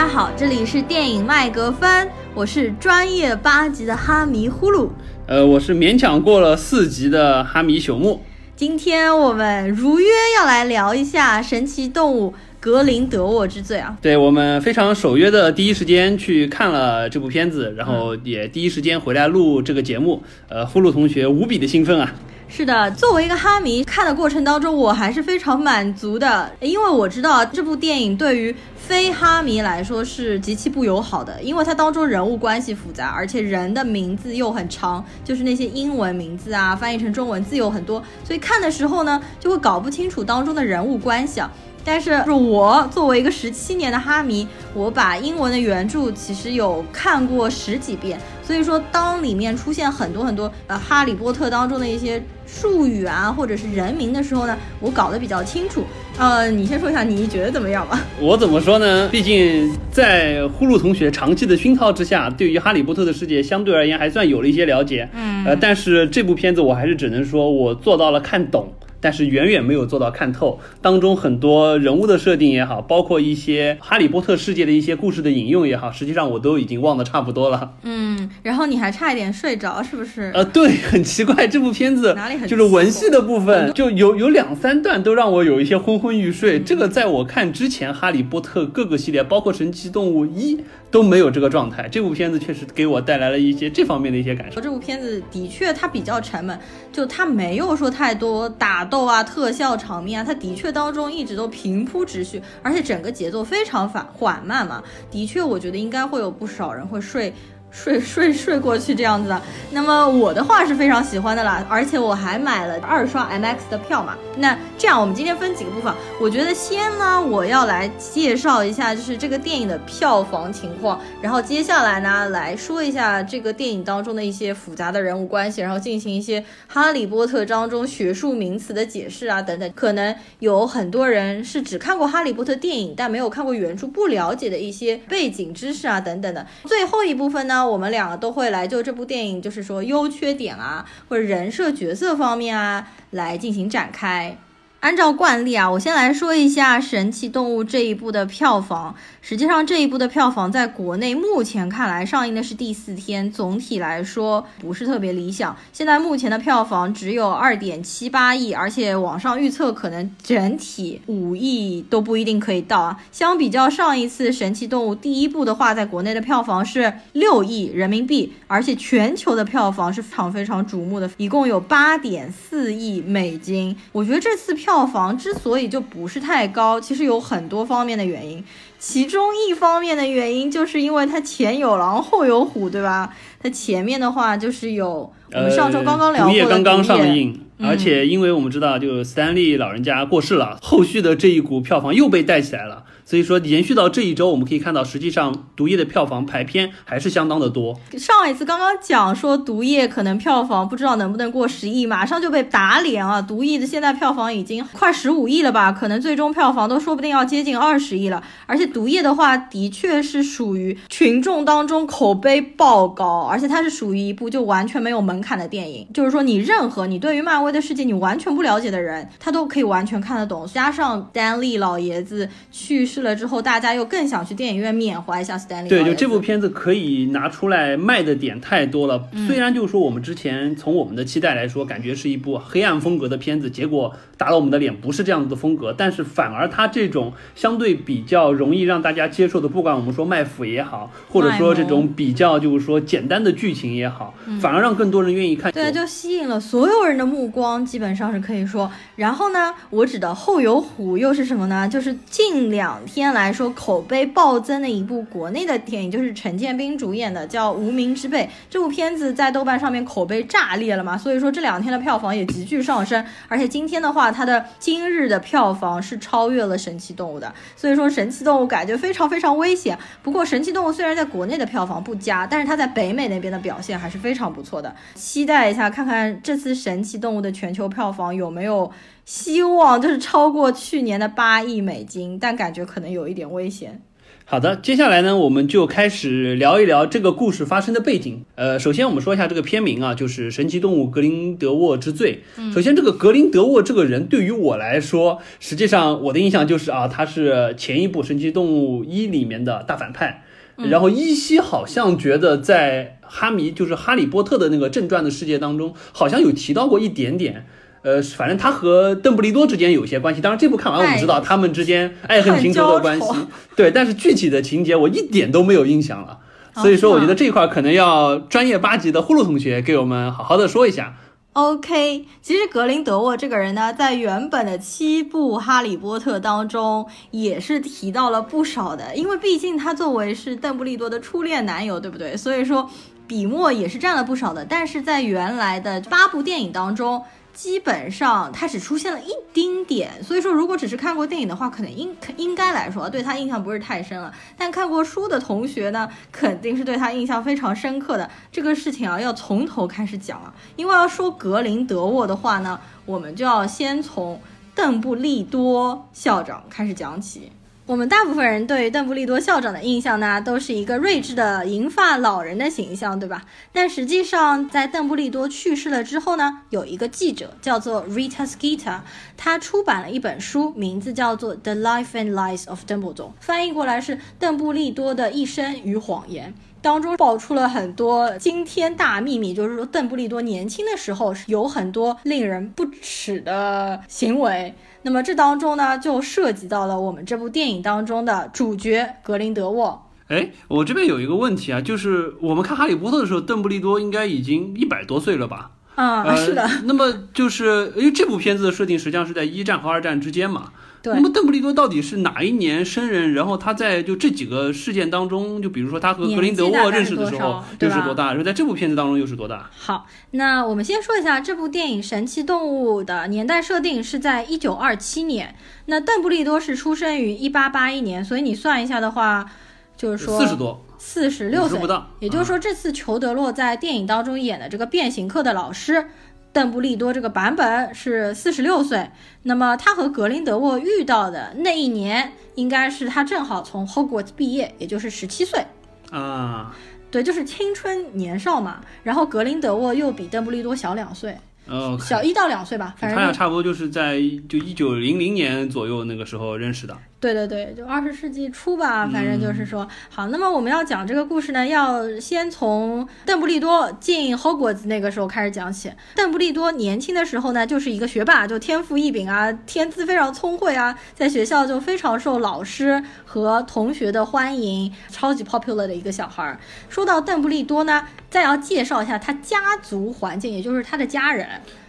[0.00, 4.88] 大家好，这里是电影麦格芬，我是专业八级的哈迷呼噜，
[5.26, 8.22] 呃，我是勉强过了四级的哈迷朽木。
[8.56, 10.06] 今天我们如约
[10.38, 13.94] 要来聊一下《神奇动物格林德沃之罪》啊。
[14.00, 20.22] 对我们非常守约的第一时间去看了这部片子，然后也第一时间回来录这个节目。
[20.48, 22.10] 呃，呼噜同学无比的兴奋啊！
[22.52, 28.52] 是的，作为一个哈迷，看的过程当中我还是非常满足的，因为我知道这部电影对于
[28.90, 41.48] 非哈迷来说是极其不友好的，因为它当中人物关系复杂，而且人的名字又很长，就是那些英文名字啊，翻译成中文字有很多，所以看的时候呢，就会搞不清楚当中的人物关系啊。
[41.84, 52.20] 但是我作为一个十七年的哈迷，我把英文的原著其实有看过十几遍，所以说当里面出现很多很多呃哈利波特当中的一些
[52.52, 55.84] 术语啊，或者是人名的时候呢，我搞得比较清楚。
[56.18, 58.00] 呃，你先说一下你觉得怎么样吧？
[58.20, 59.08] 我怎么说呢？
[59.10, 65.08] 毕竟在呼噜同学长期的熏陶之下，对于哈利波特的世界相对而言还算有了一些了解。
[65.14, 68.70] 嗯，呃，但是这部片子我还是只能说我做到了看懂。
[69.00, 77.72] 但是远远没有做到看透，当中很多人物的设定也好，包括一些哈利波特世界的一些故事的引用也好，实际上我都已经忘得差不多了。
[77.82, 80.30] 嗯，然后你还差一点睡着，是不是？
[80.34, 86.60] 呃，对，很奇怪，这部片子哪里很就是文戏的部分，就有有两三段都让我有一些昏昏欲睡。
[86.60, 90.58] 这个在我看之前，哈利波特各个系列，包括神奇动物一
[90.90, 91.88] 都没有这个状态。
[91.90, 94.60] 这部片子确实给我带来了一些这方面的一些感受。
[94.60, 96.58] 这部片子的确它比较沉闷，
[96.92, 104.82] 就它没有说太多打斗啊、特效场面啊，它的确当中一直都平铺直叙，而且整个节奏非常缓缓慢嘛。
[105.10, 107.32] 的确，我觉得应该会有不少人会睡。
[107.70, 114.16] 睡睡睡过去这样子的，那么我的话是非常喜欢的啦，而且我还买了二刷 MX 的票嘛。
[114.36, 129.72] 那这样我们今天分几个部分，我觉得先呢我要来介绍一下就是这个电影的票房情况，然后接下来呢来说一下这个电影当中的一些复杂的人物关系，然后进行一些哈利波特当中学术名词的解释啊等等。
[129.76, 136.44] 可能有很多人是只看过哈利波特电影，但没有看过原著，不了解的一些背景知识啊等等的。
[136.64, 137.59] 最后一部分呢。
[137.66, 144.36] 我们两个都会来就这部电影，就是说优缺点啊，或者人设角色方面啊，来进行展开。
[144.80, 148.94] 按照惯例啊，我先来说一下《神奇动物》这一部的票房。
[149.20, 155.54] 实际上，这一部的票房在国内目前看来，上映的是第四天，总体来说不是特别理想。
[155.70, 162.98] 现在目前的票房只有二点七八亿，而且网上预测可能整体五亿都不一定可以到啊。
[163.12, 173.76] 相比较上一次《神奇动物》第一部的话，在国内的票房是六亿人民币，而且全球的票房是非常非常瞩目的，一共有八点四亿美金。
[173.92, 174.69] 我觉得这次票。
[174.70, 178.42] 票房之所以就不是太高，其实有很多方面的原因。
[178.78, 183.12] 其中一方面的原因，就是因为它前有狼后有虎，对吧？
[183.42, 192.84] 它前面的话就是有我们上周刚刚聊过的《刚刚上映，而且因为我们知道，就斯坦利老人家过世了，后续的这一股票房又被带起来了。
[193.10, 197.76] 所以说，延续到这一周，我们可以看到，实际上《毒液》的票房排片还是相当的多。
[197.98, 203.20] 上一次刚刚讲说《毒液》可能票房不知道能不能过十亿，马上就被打脸啊！
[203.26, 205.72] 《毒液》的现在票房已经快十五亿了吧？
[205.72, 208.22] 可能最终票房都说不定要接近二十亿了。
[208.46, 220.46] 而且《毒液》的话，的确是属于群众当中口碑爆高，而且它是属于一部就完全没有门槛的电影，就是说你任何你对于漫威的世界你完全不了解的人，他都可以完全看得懂。
[220.46, 222.99] 加上丹利老爷子去世。
[223.02, 225.68] 了之后，大家又更想去电影院缅怀一下斯坦利。
[225.68, 229.02] 对，就这部片子可以拿出来卖的点太多了。
[229.26, 235.74] 虽然就是说我们之前从我们的期待来说，感觉是一部黑暗风格的片子，结果打了我们的脸，不是这样子的风格。
[235.76, 245.52] 但是反而它这种相对比较容易让大家接受的，不管我们说卖腐也好，或者说这种比较就是说简单的剧情也好，反而让更多人愿意看。
[245.52, 248.70] 对，就吸引了所有人的目光，基本上是可以说。
[248.96, 251.68] 然后呢，我指的后有虎又是什么呢？
[251.68, 252.70] 就是近两。
[252.94, 258.24] 天来说，口碑暴增的一部国内的电影就是陈建斌主演的，叫《无名之辈》。
[258.48, 263.04] 这部片子在豆瓣上面口碑炸裂了嘛，所以说这两天的票房也急剧上升。
[263.28, 269.78] 而且今天的话，它的今日的票房是超越了《神奇动物》的，所以说《神奇动物》感觉非常非常危险。
[270.02, 274.74] 不过《神奇动物》虽然在国内的票房不佳，但是它在北美那边的表现还是非常不错的。
[274.94, 278.70] 期待一下，看看这次《神奇动物》的全球票房有没有。
[279.10, 283.82] 希望就是超过去年的八亿美金，但感觉可能有一点危险。
[284.24, 288.24] 好的，接下来呢，我们就开始聊一聊这个故事发生的背景。
[288.36, 292.22] 呃，首先我们说一下这个片名啊，就是《神奇动物格林德沃之罪》。
[292.54, 300.22] 首先，这个格林德沃这个人对于我来说，实际上我的印象就是啊，他是前一部《神奇动物一》里面的大反派。
[300.56, 307.46] 然后依稀好像觉得在哈迷就是哈利波特的那个正传的世界当中，好像有提到过一点点。
[307.82, 310.20] 呃，反正他和邓布利多之间有些关系。
[310.20, 313.08] 当然，这部看完我们知道他们之间爱恨情仇的关系。
[313.56, 316.18] 对，但是具体的情节我一点都没有印象了。
[316.56, 320.94] 所以说，我觉得这一块可能要专业八级的呼噜同学给我们好好的说一下。
[321.32, 332.14] OK，其实格林德沃这个人呢，在原本的七部《哈利波特》当中也是提到了不少的，因为毕竟他作为是邓布利多的初恋男友，对不对？
[332.16, 332.68] 所以说
[333.06, 334.44] 笔墨也是占了不少的。
[334.44, 337.02] 但是在原来的八部电影当中。
[337.40, 344.12] 基本上他只出现了一丁点，所以说如果只是看过电影的话，可能应应该来说对他印象不是太深了。
[344.36, 348.10] 但看过书的同学呢，肯定是对他印象非常深刻的。
[348.30, 354.20] 这个事情啊，要从头开始讲啊，因为要说格林德沃的话呢，我们就要先从
[354.54, 357.32] 邓布利多校长开始讲起。
[357.70, 363.24] 我们大部分人对邓布利多校长的印象呢，都是一个睿智的银发老人的形象，对吧？
[363.52, 368.80] 但实际上，在邓布利多去世了之后呢，有一个记者叫做 Rita Skeeter，
[369.16, 376.34] 他出版了一本书，名字叫做《The Life and Lies of Dumbledore》，翻译过来是《邓布利多的一生与谎言》。
[376.62, 384.54] 当中爆出了很多惊天大秘密，就是说邓布利多年轻的时候有很多令人不齿的行为。
[384.82, 389.86] 那么这当中呢，就涉及到了我们这部电影当中的主角格林德沃。
[390.08, 395.52] 哎，我这边有一个问题啊，就是我们看《哈利波特》的时候，邓布利多应该已经一百多岁了吧？
[395.76, 396.48] 啊，是的。
[396.64, 400.52] 那么就是因为这部片子的设定实际上是在一战和二战之间嘛。
[400.82, 400.94] 对。
[400.94, 403.14] 那么邓布利多到底是哪一年生人？
[403.14, 408.08] 然后他在就这几个事件当中，就比如说他和格林德沃认识的时候又是多大？
[408.08, 409.50] 然后在这部片子当中又是多大？
[409.56, 415.34] 好，那我们先说一下这部电影《神奇动物》的年代设定是在一九二七年。
[415.66, 419.30] 那邓布利多是出生于一八八一年，所以你算一下的话，
[419.76, 420.64] 就是说四十多。
[420.82, 421.60] 四十六岁，
[421.98, 425.88] 也就是说，这次裘德洛在电影当中演的这个变形课的老师
[426.32, 428.90] 邓布利多这个版本是四十六岁。
[429.22, 435.44] 那么他和格林德沃遇到的那一年，应该是他正好从 Hogwarts 毕业，也就是十七岁
[435.90, 436.54] 啊。
[436.90, 438.60] 对，就是青春年少嘛。
[438.82, 441.16] 然后格林德沃又比邓布利多小两岁。
[441.46, 446.76] 哦，小一到两岁吧，反正他俩差不多就是在就一九零零年左右那个时候认识的。
[447.00, 450.08] 对对对，就二十世纪初吧，反正就是说好。
[450.08, 455.72] 那么我们要讲这个故事呢，要先从邓布利多进 Hogwarts 那个时候开始讲起。
[455.94, 466.38] 邓布利多年轻的时候呢，就是一个学霸，就天赋异禀啊，天资非常聪慧啊，在学校就非常受老师和同学的欢迎，超级 popular 的一个小孩儿。
[466.68, 471.26] 说到邓布利多呢，再要介绍一下他家族环境，也就是他的家人。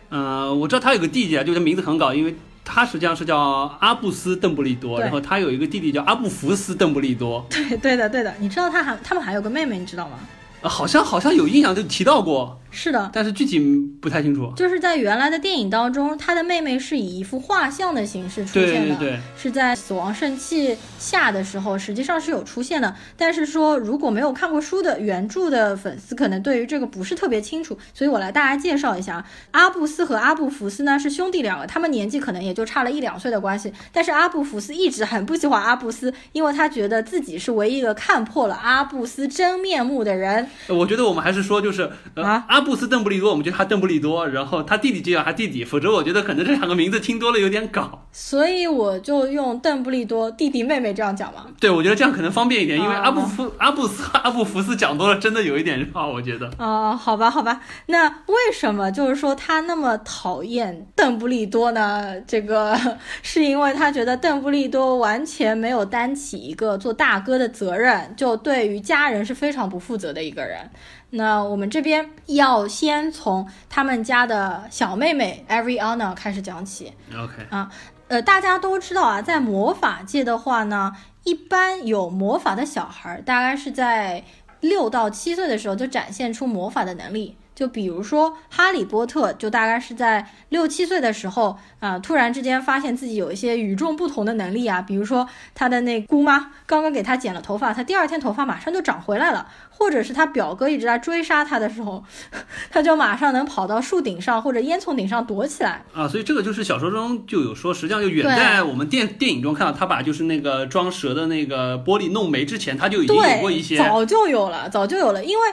[0.09, 2.35] 嗯，我知道他有个弟弟啊，就是名字很搞，因为。
[2.63, 3.37] 他实际上是叫
[3.79, 7.45] 阿布斯·邓布利多，然后他有一个弟弟叫阿布福斯·邓布利多。
[7.49, 8.33] 对，对的，对的。
[8.39, 10.19] 你知道他还他们还有个妹妹，你知道吗？
[10.61, 12.57] 好像好像有印象，就提到过。
[12.73, 13.59] 是的，但是具体
[14.01, 14.49] 不太清楚。
[14.55, 22.95] 就是在原来的电影当中，他的妹妹是以一幅画像的形式出现的，对对对，是在死亡圣器下的时候，实际上是有出现的。
[23.17, 29.25] 但是说如果没有看过书的原著的粉丝，可能对于这个不是特别清楚，所以我来大家介绍一下。
[29.51, 33.73] 阿布斯和阿布福斯呢是兄弟两个，他们年纪可能也就差了一两岁的关系。
[33.91, 40.47] 但是阿布福斯一直很不喜欢阿布斯，因为他觉得自己是唯一一个看破了阿布斯真面目的人。
[40.67, 43.31] 我觉得我们还是说就是啊，阿布斯邓布利多。
[43.31, 51.45] 我们叫他邓布利多，然后他弟弟就叫他弟弟，否则我觉得可能这两个名字听多了有点搞，所以我就用邓布利多弟弟妹妹这样讲嘛。
[51.59, 56.51] 对，我觉得这样可能方便一点，因为阿布夫阿布斯阿布福斯讲多了，真的有一点绕，我觉得。
[56.57, 62.19] 哦，好吧，好吧，那为什么就是说他那么讨厌邓布利多呢？
[62.27, 62.77] 这个
[63.21, 70.69] 是因为他觉得邓布利多完全没有担起一个做大哥的责任，就对于家人是非常不负责的一个人。
[71.11, 76.93] 那我们这边要先从他们家的小妹妹 Ariana 开始讲起。
[77.13, 77.69] OK 啊，
[78.07, 80.93] 呃，大家都知道啊，在魔法界的话呢，
[81.23, 84.23] 一般有魔法的小孩，大概是在
[84.61, 87.37] 六到七岁的时候就展现出魔法的能力。
[87.53, 102.03] 就比如说哈利波特，就大概是在六七岁的时候啊、突然之间发现自己有一些与众不同的能力啊，比如说他的那姑妈刚刚给他剪了头发，他第二天头发马上就长回来了，或者是他表哥一直在追杀他的时候，
[102.69, 105.83] 他就马上能跑到树顶上或者烟囱顶上躲起来。
[105.93, 113.77] 啊，所以这个就是小说中就有说，实际上就远在我们电电影中看到他把就是那个装蛇的那个玻璃弄没之前，他就已经有过一，些。
[113.77, 115.43] 早就有了，早就有了，因为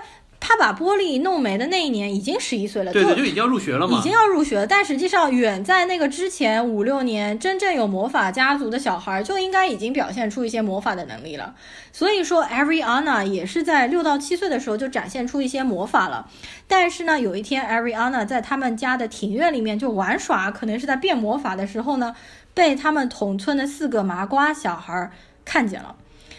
[0.41, 3.99] 他把玻璃弄没的那一年已经十一岁了，对对，就就已经要入学了嘛。
[3.99, 11.55] 已经要入学了，但实际上远在那个之前五六年，真正有魔法家族的小孩就应该已经表现出一些魔法的能力了。
[11.93, 16.31] 所以说，Ariana 也是在六到七岁的时候就展现出一些魔法了。
[16.67, 22.15] 但是呢，有一天 Ariana 在他们家的庭院里面就玩耍，可能是在变魔法的时候呢，
[22.55, 25.11] 被他们同村的四个麻瓜小孩
[25.45, 25.97] 看见了。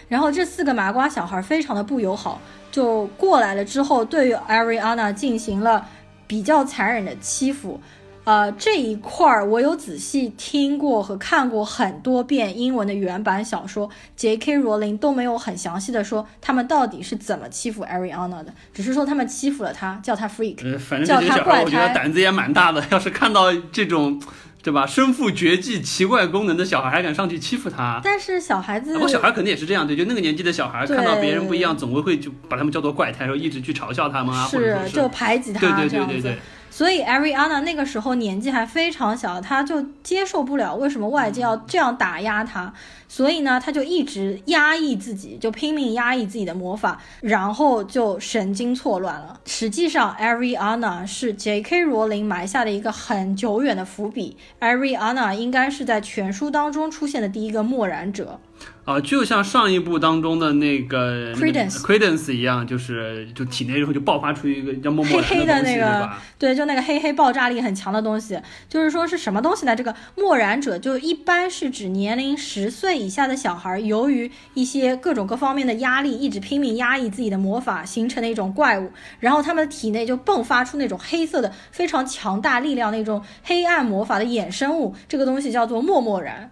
[0.10, 5.88] 然后这四个麻瓜小孩非常的不友好，就过来了之后，对于 Ariana 进行了
[6.28, 7.80] 比较残忍的欺负。
[8.26, 14.58] 呃，这一块儿我有仔细听过和看过很多遍英文的原版小说，J.K.
[14.58, 20.58] 罗琳都没有很详细的说他们到底是怎么欺负 Ariana 的，只是说他们欺负了她，叫她 freak。
[20.64, 22.86] 呃，反正叫他怪这些小孩，我觉得胎胆子也蛮大的。
[22.92, 24.22] 要是看到这种，
[24.70, 35.90] 对吧，身负绝技、奇怪功能的小孩，还敢上去欺负他，但是小孩子不过小孩肯定也是这样，对，就那个年纪的小孩，看到别人不一样，总会会就把他们叫做怪胎，然后一直去嘲笑他们啊，或者是就排挤他对对。
[35.90, 36.38] 对对对，
[36.70, 42.72] 所以 Ariana 那个时候年纪还非常小，她就接受不了为什么外界要这样打压她，
[43.12, 49.40] 所以呢，他就一直压抑自己，就拼命压抑自己的魔法，然后就神经错乱了。
[49.46, 51.84] 实际上，Ariana 是 J.K.
[51.86, 58.40] 罗琳埋下的一个很久远的伏笔，Ariana 应该是在全书当中出现的第一个默然者。
[58.84, 66.10] 啊，就像上一部当中的那个 Credence Credence 一样，就是就体内之后就爆发出一个叫默默黑黑的那个？
[66.38, 68.38] 对，就那个黑黑爆炸力很强的东西，
[68.68, 69.76] 就是说是什么东西呢？
[69.76, 78.92] 这个默然者就一般是指年龄十岁底下的小孩，由于一些各种各方面的压力，一直拼命压抑自己的魔法，形成的一种怪物，
[79.22, 86.52] 然后他们的体内就迸发出那种黑色的非常强大力量那种黑暗魔法的衍生物，这个东西叫做默默然。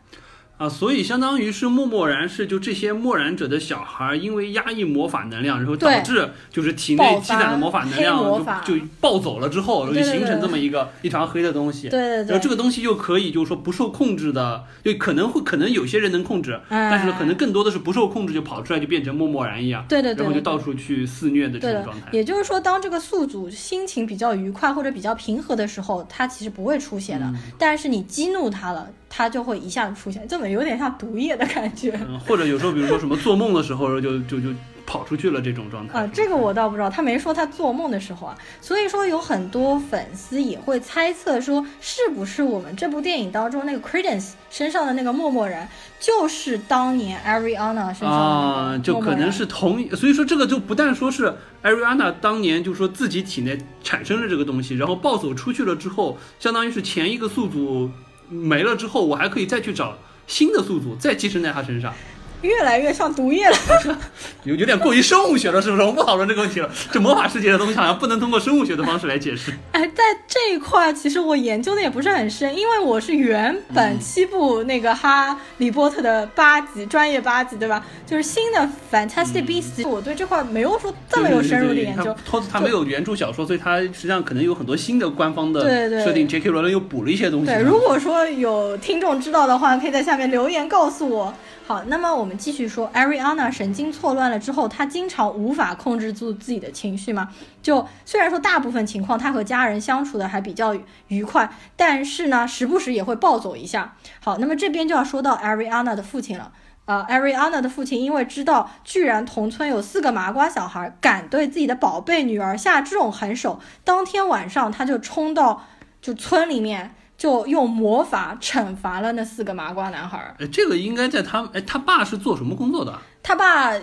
[0.58, 8.18] 啊，所以相当于是默默然是就这些默然者的小孩，因为压抑魔法能量，然后导致就是体内积攒的魔法能量
[8.66, 11.90] 就就暴走了之后，然后就形成这么一个一团黑的东西。
[11.90, 22.08] 对对对然后这，个东西又可以就是说不受控制的，就可能会可能有些人能控制，但是可能更多的是不受控制就跑出来就变成默默然一样，对对对对然后就到处去肆虐的这种状态，。
[22.12, 27.26] 也就是说，当这个宿主心情比较愉快或者比较平和的时候，他其实不会出现的。
[27.28, 31.98] 嗯但是你激怒他了，他就会一下子出现，这么有点像毒液的感觉。
[32.08, 34.50] 嗯，或者有时候比如说什么做梦的时候就就就
[34.86, 36.00] 跑出去了这种状态。
[36.00, 45.68] 啊，这个我倒不知道，他没说他做梦的时候啊，所以说有很多粉丝也会猜测说，是不是我们这部电影当中那个 Credence 身上的那个默默人，
[46.00, 51.34] 就是当年 Ariana 身上的啊，那个就可能是同一，所以说这个就不但说是
[51.64, 57.90] Ariana 当年就说自己体内产生了这个东西，然后暴走出去了之后，相当于是前一个宿主
[58.30, 61.94] 没了之后，我还可以再去找新的宿主，再寄生在他身上，
[62.42, 63.56] 越来越像毒液了。
[64.44, 65.82] 有有点过于生物学了，是不是？
[65.82, 66.70] 我们不讨论这个问题了。
[66.92, 69.52] 这魔法世界的东西好像不能通过生物学的方式来解释。
[69.74, 77.84] 哎，在这一块其实我研究的也不是很深，因为我是原嗯本七部那个哈利波特的八集专业八集，对吧？
[78.06, 82.04] 就是新的 Fantastic Beasts，、我对这块没有说这么有深入的研究。
[82.04, 85.62] 嗯对对对他没有原著小说，所以他实际上可能有很多新的官方的
[86.04, 86.28] 设定。
[86.28, 86.50] J.K.
[86.50, 87.48] 罗琳又补了一些东西。
[87.48, 91.34] 对，如果说有听众知道的话，可以在下面留言告诉我。
[91.68, 97.28] 好，那么我们继续说，Ariana 神经错乱了之后，她经常无法控制住自己的情绪嘛。
[97.62, 100.74] 就虽然说大部分情况她和家人相处的还比较
[101.10, 103.98] 愉快，但是呢，时不时也会暴走一下。
[104.22, 106.54] 好，那么这边就要说到 Ariana 的父亲了。
[106.86, 115.64] 呃，Ariana 的父亲因为知道居然同村有四个麻瓜小孩敢对自己的宝贝女儿下这种狠手，当天晚上他就冲到
[116.02, 120.36] 就村里面，就用魔法惩罚了那四个麻瓜男孩儿。
[120.40, 122.94] 哎，这个应该在他哎，他爸是做什么工作的？
[123.24, 123.74] 他爸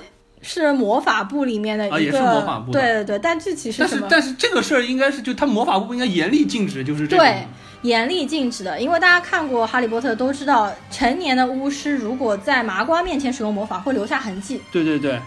[0.41, 4.03] 是魔法部里面的一个，啊也是魔法部的对对对，但具体是但什么？
[4.03, 7.19] 是但是这个事儿应该是就他魔法部应该严厉禁止，就是这种。
[7.19, 7.47] 对，
[7.83, 14.61] 严厉禁止的，因为大家看过《哈利波特》都知道，成年的巫师如果在麻瓜面前使用魔法，会留下痕迹。
[14.71, 15.19] 对对对，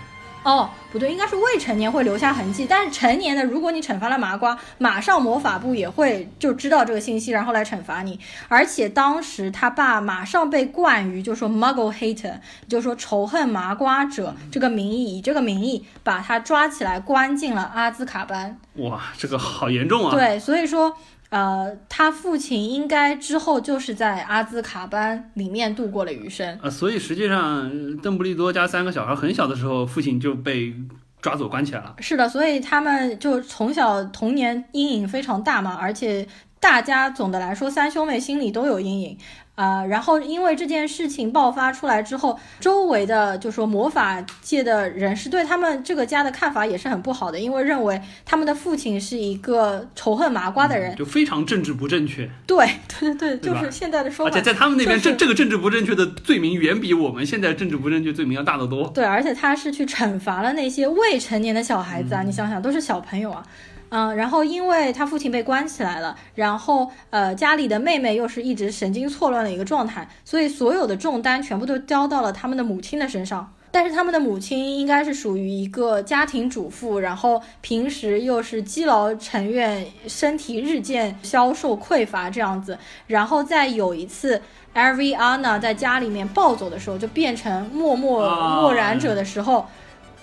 [0.47, 8.17] 哦，不对，应该是未成年会留下痕迹，但是成年的，如果你惩罚了麻瓜，马上魔法部也会就知道这个信息，然后来惩罚你。
[8.47, 12.35] 而且当时他爸马上被冠于就说 Muggle hater，
[12.69, 18.57] 就说仇恨麻瓜者这个名义，以这个名义把他抓起来关进了阿兹卡班。
[18.75, 20.15] 哇，这个好严重啊！
[20.15, 20.97] 对，所以说。
[21.29, 26.57] 呃，他父亲应该之后就是在阿兹卡班里面度过了余生。
[26.61, 30.73] 呃，所以实际上，邓布利多家三个小孩很小的时候，父亲就被
[31.21, 31.95] 抓走关起来了。
[31.99, 36.25] 是的，所以他们就从小童年阴影非常大嘛，而且
[36.59, 39.17] 大家总的来说三兄妹心里都有阴影。
[39.57, 52.29] 啊，然后因为这件事情爆发出来之后，周围的就说魔法界的人士对他们这个家的看法也是很不好的，因为认为他们的父亲是一个仇恨麻瓜的人，就非常政治不正确。
[52.45, 54.31] 对对对对，就是现在的说法。
[54.31, 58.87] 而且在他们那边，这这个政治不正确的罪名远比我们现在政治不正确罪名要大得多。
[58.89, 63.43] 对，而且他是去惩罚了那些未成年的小孩子啊，你想想，都是小朋友啊。
[63.89, 73.53] 嗯，然后因为他父亲被关起来了，然后呃家里的妹妹又是一直神经错乱的一个状态，所以所有的重担全部都交到了他们的母亲的身上。
[73.69, 82.77] 但是他们的母亲应该是属于一个家庭主妇，然后平时又是积劳成怨，身体日渐消瘦匮乏这样子。
[83.07, 84.41] 然后在有一次
[84.73, 88.21] a v i a n a 在家里面暴走的时候，就变成默默
[88.61, 89.67] 默然者的时候，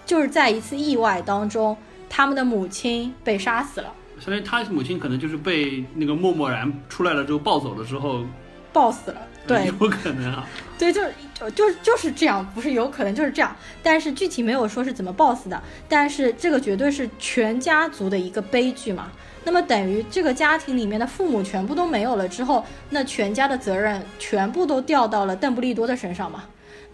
[0.05, 1.77] 就是在一次意外当中。
[2.17, 8.25] 他们的母亲被杀死了，相当于他母亲可能就是被那个默默然出来了之后暴走了之后
[8.73, 10.47] 暴死了，对，有可能啊，
[10.79, 11.13] 对，就是
[11.57, 19.11] 就就是这样，不是有可能就是这样，但是具体没有说是怎么暴死的，但是这个绝对是全家族的一个悲剧嘛。
[19.43, 26.45] 那么等于这个家庭里面的父母全部都没有了之后，那全家的责任全部都掉到了邓布利多的身上嘛。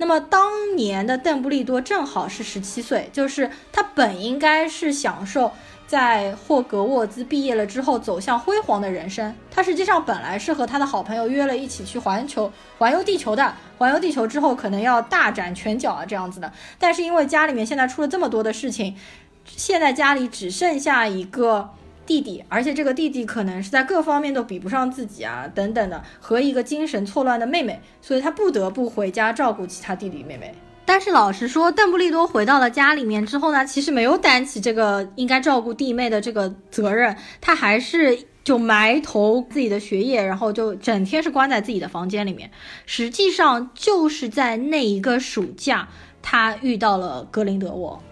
[0.00, 5.52] 那么当年的邓布利多正好是十七岁，就是他本应该是享受
[5.86, 9.36] 在霍格沃兹毕业了之后走向辉煌的人生。
[9.50, 16.50] 他实际上本来是和他的好朋友约了一起去环球环游地球的，环游地球之后可能要大展拳脚啊这样子的。
[16.78, 18.96] 但是因为家里面现在出了这么多的事情，
[19.44, 21.74] 现在家里只剩下一个。
[22.10, 30.52] 弟弟，而且这个弟弟可能是在各方面都比不上自己啊，等等的，和一个精神错乱的妹妹，所以他不得不回家照顾其他弟弟妹妹。
[30.84, 42.50] 但是老实说，邓布利多回到了家里面之后呢，其实没有担起这个应该照顾弟妹的这个责任，他还是就埋头自己的学业，然后就整天是关在自己的房间里面。
[42.86, 45.88] 实际上就是在那一个暑假，
[46.20, 48.02] 他遇到了格林德沃。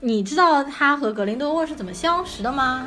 [0.00, 2.86] 你知道他和格林德沃是怎么相识的吗？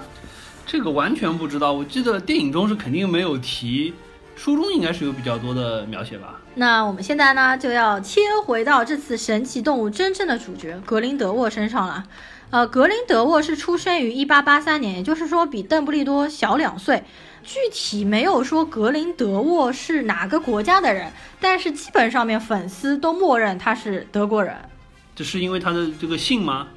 [0.71, 3.91] 这个完全不知道，我记得电影中是肯定没有提，
[4.36, 6.39] 书中应该是有比较多的描写吧。
[6.53, 12.03] 那我们现在呢，就要切回到这次神奇动物真正的主角格林德沃身上了。
[12.51, 17.03] 呃，格林德沃是出生于一八八三年，也就是说比邓布利多小两岁。
[17.43, 24.55] 具体没有说格林德沃是哪个国家的人，但是基本上面粉丝都默认他是德国人。
[25.15, 26.67] 这是因为他的这个姓吗？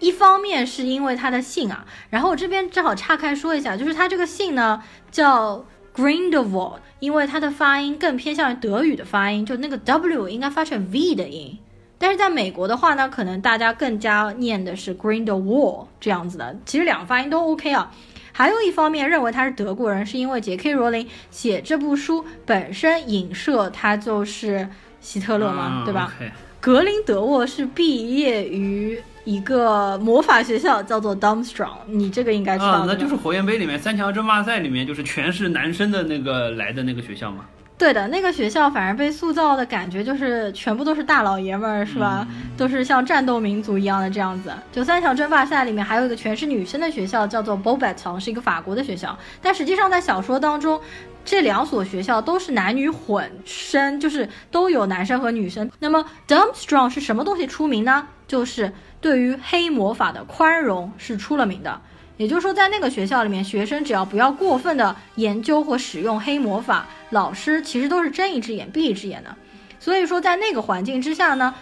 [0.00, 11.58] 一方面是因为他的姓啊，然后我这边正好岔开说一下，就是他这个姓呢叫 Grindelwald，因为它的发音更偏向于德语的发音，就那个 W 应该发成 V 的音。
[11.98, 17.92] 但是在美国的话呢，可能大家更加念的是 Grindelwald 这样子的，其实两个发音都 OK 啊。
[18.32, 24.66] 还有一方面认为他是德国人，是因为杰 K 罗琳写这部书本身影射他就是
[25.00, 26.14] 希特勒嘛，对吧？
[26.58, 29.02] 格林德沃是毕业于。
[29.30, 37.44] 一个魔法学校叫做 Dumbstrong，你这个应该知道，那就是火焰杯里面三强争霸赛里面就是全是男生的那个来的那个学校嘛。
[37.78, 42.26] 对的，那个学校反而被塑造的感觉就是全部都是大老爷们儿，是吧？
[42.56, 44.52] 都是像战斗民族一样的这样子。
[44.72, 49.16] 就三强争霸赛里面还有一个全是女生的学校，叫做 b o b e t t 是一个法国的学校。
[49.40, 50.78] 但实际上在小说当中，
[51.24, 55.70] 这两所学校都是男女混生，就是都有男生和女生。
[55.78, 58.08] 那么 Dumbstrong 是什么东西出名呢？
[58.28, 61.80] 就是对于黑魔法的宽容是出了名的。
[62.16, 69.34] 也就是说，在那个学校里面，学生只要不要过分的研究或使用黑魔法，老师其实都是睁一只眼闭一只眼的。
[69.78, 71.54] 所以说，在那个环境之下呢，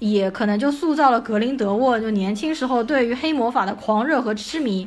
[0.00, 4.86] 也可能就塑造了格林德沃就年轻时候对于黑魔法的狂热和痴迷。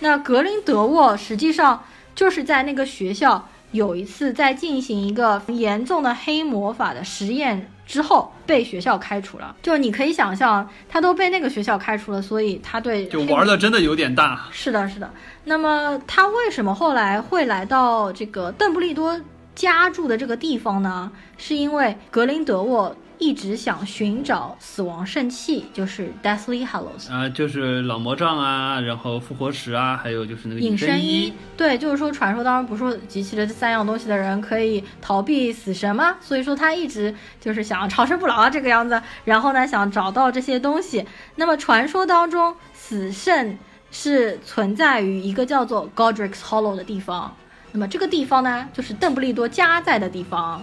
[0.00, 1.82] 那格林德沃实际上
[2.14, 7.70] 就是在那个学校有一次在进行一个严重的黑魔法的实验。
[7.86, 14.46] 之后被学校开除了，就你可以想象，他都被那个学校开除了，所以他对就玩的真的有点大。
[14.50, 15.08] 是的，是的。
[15.44, 19.18] 那么他为什么后来会来到这个邓布利多
[19.54, 21.10] 家住的这个地方呢？
[21.38, 27.10] 是因为格林德沃一直想寻找死亡圣器，就是 Deathly Hallows。
[27.10, 31.32] 啊，就是老魔杖啊，然后复活石啊，还有就是那个隐身衣。
[31.56, 36.16] 对，就是说传说当中不是说集齐了这三样东西的人可以逃避死神吗？
[36.20, 41.06] 所以说他一直就是想长生不老啊这个样子，然后呢想找到这些东西。
[41.36, 43.56] 那么传说当中死圣
[43.90, 47.34] 是存在于一个叫做 Godric's Hollow 的地方。
[47.72, 50.62] 那么这个地方呢，就是邓布利多家在的地方。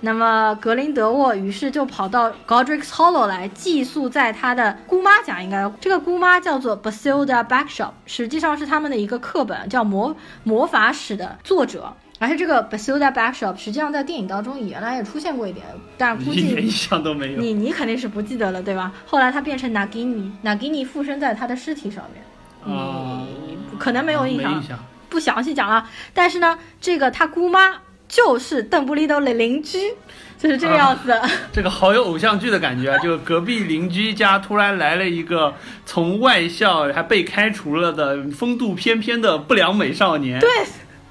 [0.00, 11.92] 那么格林德沃于是就跑到 Godric's Hollow 来寄宿在他的姑妈家，应该这个姑妈叫做 Basilda Backshop，实际上是他们的一个课本，叫魔魔法史的作者。
[12.20, 15.64] 而且这个 Basilda Backshop 实际上在电影当中原来也出现过一点，
[15.96, 17.40] 但估计一点印象都没有。
[17.40, 18.92] 你你肯定是不记得了，对吧？
[19.06, 23.24] 后来他变成 Nagini，Nagini 附身在他的尸体上面，啊，
[23.78, 24.78] 可能没有印象。
[25.08, 27.76] 不详细讲了，但是呢，这个他姑妈
[28.08, 29.78] 就是邓布利多的邻居，
[30.38, 31.14] 就是这个样子。
[31.52, 32.98] 这个好有偶像剧的感觉啊！
[32.98, 40.40] 就隔壁邻居家突然来了一个从外校还被开除了的风度翩翩的不良美少年。
[40.40, 40.48] 对。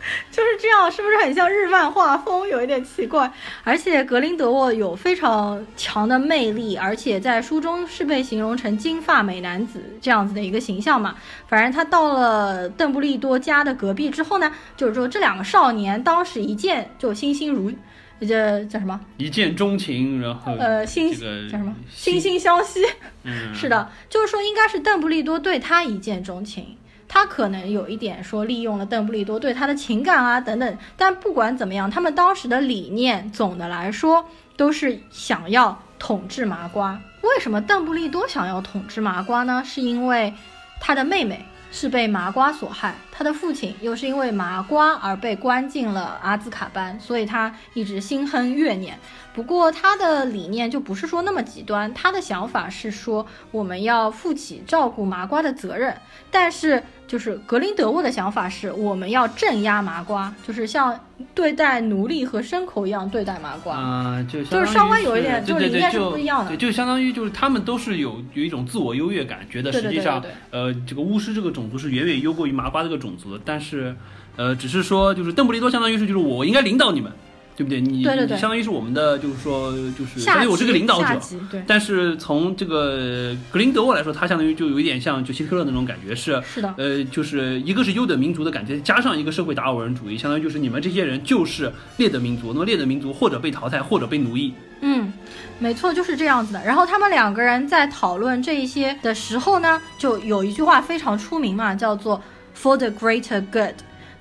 [0.31, 2.47] 就是这样，是不是很像日漫画风？
[2.47, 3.31] 有一点奇怪。
[3.63, 11.15] 而且格林德沃有非常强的魅力，而且在书中是被形容成金发美男子这样子的一个形象嘛。
[11.47, 17.73] 反正他到了邓布利多家的隔壁之后呢，就是说这两个少年当时一见就心心如，
[18.19, 18.99] 这叫什么？
[19.17, 21.17] 一见钟情，然后呃，心叫
[21.57, 21.75] 什么？
[21.95, 22.81] 惺惺相惜。
[23.23, 26.77] 嗯， 是的，就是说应该是邓布利多对他一见钟情。
[27.09, 36.99] 他可能有一点说利用了邓布利多对他的情感啊等等，但不管怎么样，他们当时的理念总的来说都是想要统治麻瓜。
[37.21, 39.63] 为什么邓布利多想要统治麻瓜呢？
[39.65, 40.33] 是因为
[40.79, 48.99] 他的妹妹是被麻瓜所害，他的父亲又是因为麻瓜而被关进了阿兹卡班，所以他一直心恨怨念。
[49.33, 55.95] 不过他的理念就不是说那么极端，他的想法是说我们要负起照顾麻瓜的责任，
[56.29, 56.83] 但是。
[57.07, 60.99] 就是格林德沃的想法是，我们要镇压麻瓜，就是像
[61.33, 63.75] 对待奴隶和牲口一样对待麻瓜。
[63.75, 66.51] 啊，就就是稍微有一点，就理念是不一样的。
[66.51, 73.41] 对，就相当于就是他们都是有有一种自我优越感，觉得实际上，呃，这个巫师这个种族是远远优过于麻瓜这个种族的。
[73.45, 73.95] 但是，
[74.35, 77.11] 呃，只是说就是邓布利多相当于是就是我应该领导你们。
[77.57, 77.81] 对不对？
[77.81, 78.03] 你你
[78.37, 81.19] 相当于是我们的，就是说，就是相当于我是个领导者。
[81.49, 81.63] 对。
[81.65, 86.71] 但是从这个格林德沃来说，他相当于就有一点像就希特勒那种感觉，是是的。
[86.77, 94.53] 呃，就是一个是优等民族的感觉，加上一个社会达尔文主义，相当于就是你们这些人就是劣等民族，那么劣等民族或者被淘汰，或者被奴役。
[94.81, 95.11] 嗯，
[95.57, 96.63] 没错，就是这样子的。
[96.63, 102.21] 然后他们两个人在讨论这一些的时候呢，就有一句话非常出名嘛，叫做
[102.55, 103.73] “For the greater good”。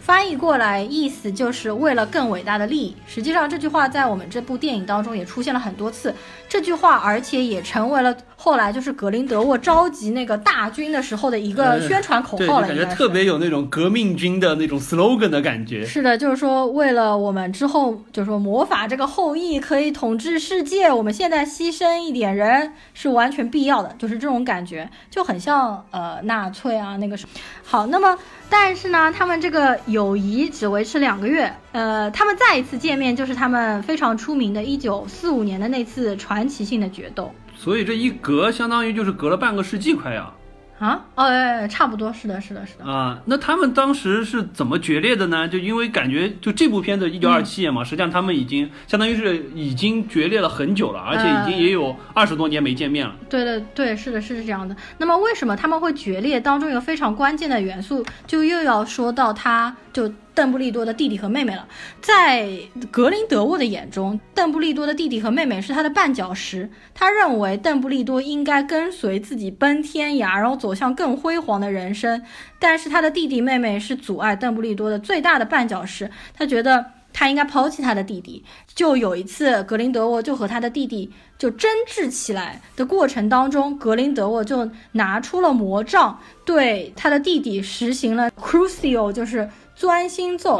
[0.07, 2.95] 翻译过来意思就是为了更伟大的利益。
[3.09, 6.14] 实际上这句话在我们这部电影当中也出现了很多次。
[6.57, 12.66] 这句话而且也成为了后来就是格林德沃召集那个大军的时候的一个宣传口号了。
[12.66, 15.85] 感觉特别有那种革命军的那种 slogan 的感觉。
[15.85, 23.95] 是的，就是说为了我们之后就是说魔法这个后裔可以统治世界，我们现在牺牲一点人是完全必要的。
[23.99, 27.35] 就是这种感觉就很像呃纳粹啊那个什么。
[27.62, 28.16] 好，那么。
[28.49, 31.53] 但是呢，他们这个友谊只维持两个月。
[31.77, 37.31] 呃，他们再一次见面，就是他们非常出名的1945年的那次传奇性的决斗。
[37.55, 40.33] 所以这一隔，相当于就是隔了半个世纪，快呀。
[40.79, 42.85] 啊，哦，哎，差不多，是的，是的，是的。
[42.91, 45.47] 啊，那他们当时是怎么决裂的呢？
[45.47, 53.15] 就因为感觉，就这部片子一九二七年嘛，实际上他们已经相当于是已经决裂了很久了，而且已经也有二十多年没见面了。
[53.29, 54.75] 对对对，是的，是这样的。
[54.97, 56.41] 那么为什么他们会决裂？
[56.41, 60.11] 当中有非常关键的元素，就又要说到他，就。
[60.37, 61.66] 邓布利多的弟弟和妹妹了，
[62.03, 62.46] 在
[62.90, 66.70] 格林德沃的眼中，邓布利多的弟弟和妹妹是他的绊脚石。
[66.94, 72.22] 他认为邓布利多应该跟随自己奔天涯，然后走向更辉煌的人生。
[72.59, 76.11] 但是他的弟弟妹妹是阻碍邓布利多的最大的绊脚石。
[76.35, 78.44] 他觉得他应该抛弃他的弟弟。
[78.75, 89.49] 就有一次，格林德沃就和他的弟弟就争执起来的过程当中，格林德沃就拿出了魔杖，对他的弟弟实行了 Crucio，就是。
[89.77, 90.57] 钻心咒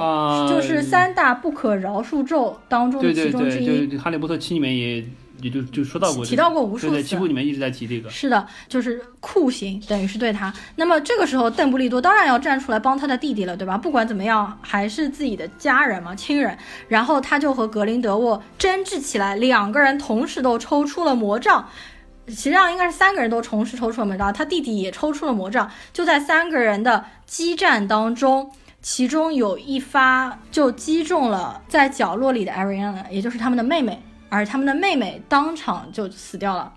[0.47, 3.67] 就是三大不可饶恕咒当中的其中之一。
[3.67, 5.03] 对对对，哈利波特七里面也
[5.41, 7.03] 也就就说到过，提到过无数次。
[7.03, 8.11] 七部里面一直在提这个。
[8.11, 10.53] 是的，就是酷刑，等于是对他。
[10.77, 13.79] 那么这个时候，邓布利多当然要站出来帮他的弟弟了，对吧？
[13.79, 16.57] 不管怎么样，还是自己的家人嘛，亲人。
[16.89, 21.67] 然后他就和格林德沃争执起来，两个人同时都抽出了魔杖。
[22.29, 25.71] 实际上应该是三个人都同时抽出了魔杖，他弟弟也抽出了魔杖。
[25.93, 28.51] 就在三个人的激战当中。
[28.83, 36.73] 其中有一发就击中了在角落里的 Ariana，也就是他们的妹妹，而他们的妹妹当场就死掉了。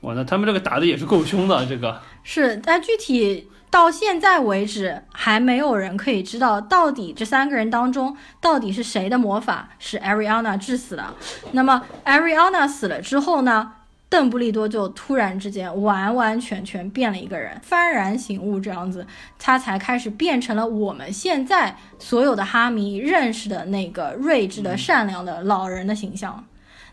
[0.00, 11.14] 哇，那他们这个打的也是够凶的，这个是，但具体到现在为止，还没有人可以知道到底这三个人当中，到底是谁的魔法使 Ariana 致死的。
[11.52, 13.72] 那么 Ariana 死了之后呢，
[14.08, 19.06] 邓布利多就突然之间完完全全变了一个人，幡然醒悟，这样子，
[19.38, 26.44] 他才开始变成了我们现在所有的哈迷认识的那个睿智的、善良的老人的形象。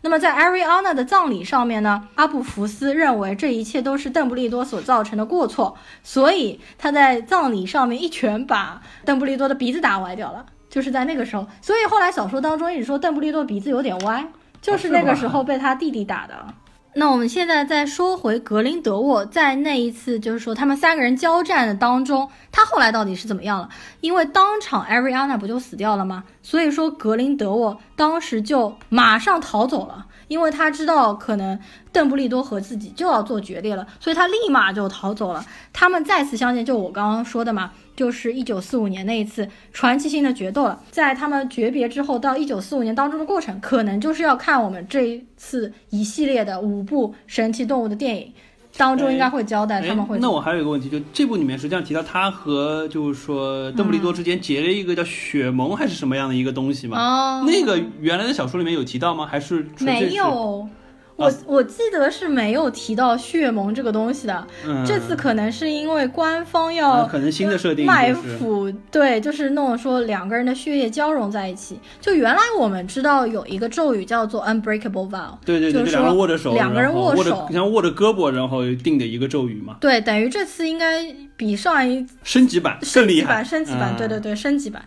[0.02, 10.46] 那么在 Ariana 的葬礼上面呢，阿布福斯认为这一切都是邓布利多所造成的过错，所以他在葬礼上面一拳把邓布利多的鼻子打歪掉了。
[10.70, 14.28] 就是在那个时候，所以后来小说当中一直说邓布利多鼻子有点歪，
[14.60, 16.54] 就是那个时候被他弟弟打的。
[16.96, 23.70] 那我们现在再说回格林德沃，在那一次就是说他们三个人交战的当中，他后来到底是怎么样了？
[24.02, 26.24] 因为当场 Ariana 不就死掉了吗？
[26.44, 31.58] 所以说格林德沃当时就马上逃走了，因为他知道可能
[31.92, 35.46] 邓布利多和自己就要做决裂了，所以他立马就逃走了。
[35.72, 37.72] 他们再次相见，就我刚刚说的嘛。
[37.96, 48.34] 就是一九四五年那一次传奇性的决斗了，在他们诀别之后到一九四五年当中的过程，可能就是要看我们这一次一系列的五部神奇动物的电影
[48.76, 50.18] 当中应该会交代他们会。
[50.20, 56.98] 那我还有一个问题，就这部里面实际上提到他和就是说邓布利多之间结了一个叫血盟还是什么样的一个东西吗？
[56.98, 59.26] 哦，那个原来的小说里面有提到吗？
[59.26, 60.68] 还是没有？
[61.24, 64.48] 我我记得是没有提到血盟这个东西的，
[64.86, 71.80] 这次可能是因为官方要可能新的设定卖腐，对，就是弄说两个人的血液交融在一起。
[72.00, 79.78] 就原来我们知道有一个咒语叫做 Unbreakable Vow，对对对，就两个人握着手，两个人握手，像握着胳膊然后定的一个咒语嘛。
[79.80, 81.04] 对，等于这次应该
[81.36, 84.84] 比上一升级版升级版升级版，对对对，升级版。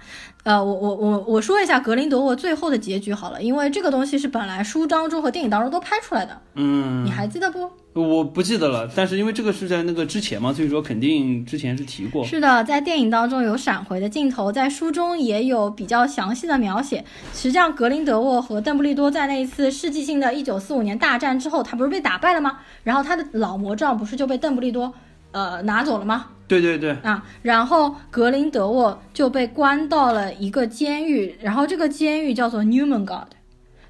[0.47, 6.41] 呃，我我我我说一下格林德沃最后的结局好了，因为这个东西是本来书当中和电影当中都拍出来的。
[6.55, 7.69] 嗯，你还记得不？
[7.95, 12.25] 我不记得了，但是因为这个是在那个之前嘛，所以说肯定之前是提过。
[12.25, 17.05] 是的，在电影当中有闪回的镜头，在书中也有比较详细的描写。
[17.35, 22.59] 实际上，格林德沃和邓布利多在那一次世纪性的一九四五年大战之后，他不是被打败了吗？
[22.85, 24.95] 然后他的老魔杖不是就被邓布利多
[25.33, 26.27] 呃拿走了吗？
[26.49, 33.27] 对对对啊，然后格林德沃就被关到了一个监狱，然后这个监狱叫做 Newmangard，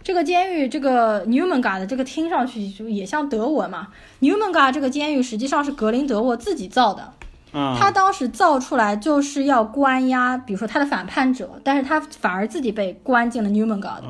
[0.03, 3.89] 这个监狱这个 Newmangard 这个听上去就也像德文嘛
[4.21, 7.13] ，Newmangard 这个监狱实际上是格林德沃自己造的。
[7.53, 14.03] 他当时造出来就是要关押，比如说他的反叛者，但是他反而自己被关进了 Newmangard。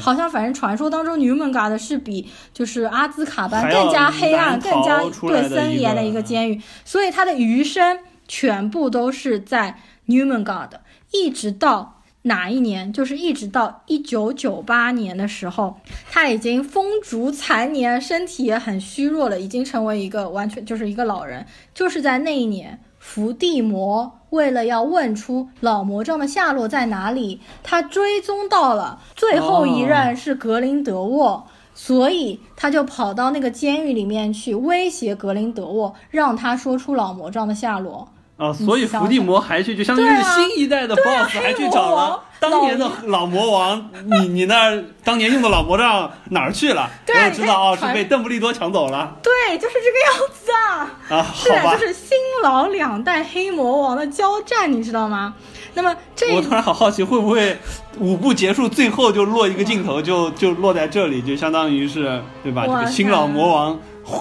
[0.00, 10.70] 好像反正传说当中 Newmangard 是比就是阿兹卡班更加黑暗、更加对森严的一个监狱，所以他的余生全部都是在 Newmangard，
[11.12, 11.93] 一直到
[12.26, 12.92] 哪一年？
[12.92, 15.76] 就是一直到一九九八年的时候，
[16.10, 21.46] 他已经风烛残年，身体也很虚弱了，已经成为一个完全就是一个老人。
[21.74, 22.80] 就是在那一年。
[22.98, 38.08] 伏地魔为了要问出老魔杖的下落在哪里，他追踪到了最后一任是格林德沃，所以他就跑到那个监狱里面去威胁格林德沃，让他说出老魔杖的下落。
[38.36, 43.88] 啊，所以伏地魔还去，就相当于是新一代的 BOSS，还去找了当年的老魔王。
[44.06, 46.90] 你你那当年用的老魔杖哪儿去了？
[47.06, 49.16] 对，我知道啊，是被邓布利多抢走了。
[49.22, 51.16] 对，就是这个样子啊。
[51.16, 55.34] 啊，是，就是新老两代黑魔王的交战，你知道吗？
[55.74, 57.56] 那么这我突然好好奇，会不会
[58.00, 62.64] 五部结束，最后就落一个镜头，就就落在这里，就相当于是对吧？
[62.66, 63.78] 这个新老魔王。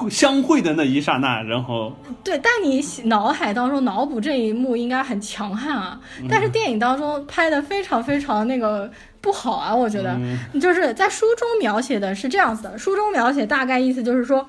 [0.10, 1.94] 相会的那一刹那，然后
[2.24, 8.90] 对，但你脑海当中脑补这一幕应该很强悍啊，但是电影当中拍的非常非常那个
[9.22, 10.18] 不好啊，我觉得，
[10.60, 14.48] 就是在书中描写的是这样子的，书中描写大概意思就是说。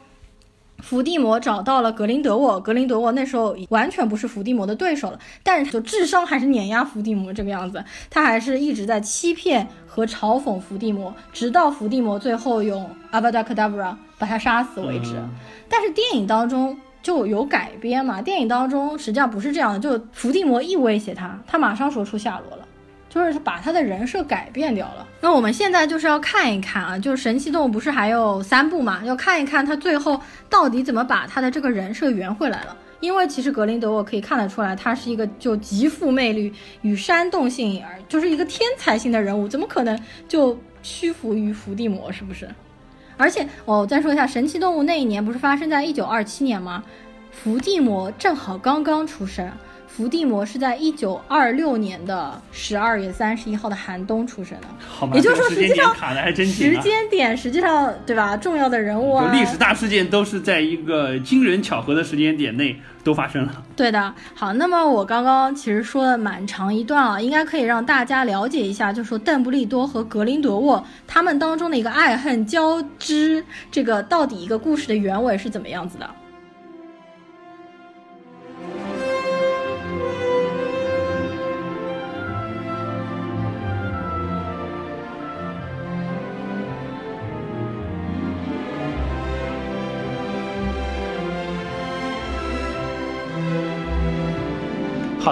[0.84, 15.16] 伏地魔找到了格林德沃，格林德沃那时候完全不是伏地魔的对手了，但是就智商还是碾压伏地魔这个样子，他还是一直在欺骗和嘲讽伏地魔，直到伏地魔最后用阿巴达卡达布拉把他杀死为止。
[15.70, 22.68] 但是电影当中就有改编嘛，电影当中实际上不是这样的，就伏地魔一威胁他，他马上说出下落了。
[23.14, 25.06] 就是把他的人设改变掉了。
[25.20, 29.02] 那我们现在就是要看一看啊，就是神奇动物不是还有三部嘛？
[29.04, 32.76] 要看一看他最后到底怎么把他的这个人设圆回来了。
[33.00, 42.10] 因为其实格林德沃可以看得出来，他是一个就极富魅力与煽动性，而就是一个天才性的人物，怎么可能就屈服于伏地魔？
[42.10, 42.48] 是不是？
[43.16, 46.82] 而且我再说一下，神奇动物那一年不是发生在一九二七年吗？
[47.30, 49.50] 伏地魔正好刚刚出生。
[49.96, 54.66] 伏地魔是在一九二六年的十二月三十一号的寒冬出生的。
[54.84, 56.82] 好吧，也就是说实际上点卡的还真紧时啊。
[56.82, 58.36] 间点实际上对吧？
[58.36, 63.62] 重要的人物啊，就历史大事件都是在一个惊人巧合的时间点内都发生了。
[63.76, 76.10] 对的，好，那么我刚刚其实说了蛮长一段啊，应该可以让大家了解一下，就说邓布利多和格林德沃他们当中的一个爱恨交织，这个到底一个故事的原委是怎么样子的。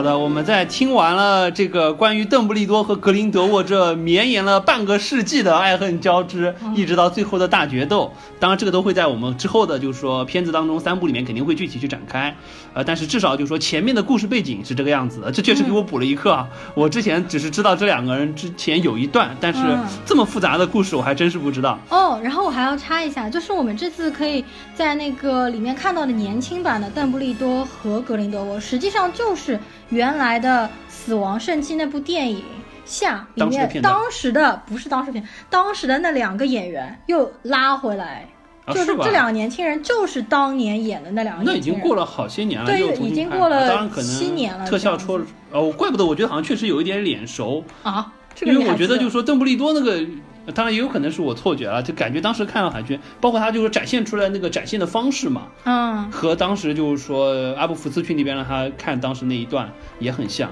[0.03, 8.13] 好的，我们在听完了这个关于邓布利多和格林德沃这绵延了半个世纪的爱恨交织，一直到最后的大决斗。
[8.41, 12.35] 当然，这个都会在我们之后的，就是说片子当中三部里面肯定会具体去展开。
[12.75, 16.49] 呃，但是至少就是说前面的故事背景是这个样子的，这确实给我补了一课啊。
[16.75, 21.79] 我之前只是知道这两个人之前有一段，但是嗯这么复杂的故事我还真是不知道。
[21.91, 29.61] 哦，然后我还要插一下，就是我们这次可以在那个里面看到的年轻版的邓布利多和格林德沃，实际上就是
[29.93, 32.43] 原来的《死亡圣器》那部电影
[32.87, 38.27] 下里面当时的不是当时片，当时的那两个演员又拉回来，
[38.65, 41.81] 啊就是这两个年轻人就是当年演的那两个那已年轻人。
[41.81, 48.97] 经过了好些年了，对已经过了七年了特效这样戳了，哦，怪不得我觉得好像确实有一点脸熟，啊，这个因为我觉得？
[48.97, 50.01] 就是说邓布利多那个，
[50.55, 60.51] 当然也有可能是我错觉了，就感觉当时看到海军，包括他就是展现出来那个展现的方式嘛，嗯，和当时就是说阿布福斯去那边让他看当时那一段也很像。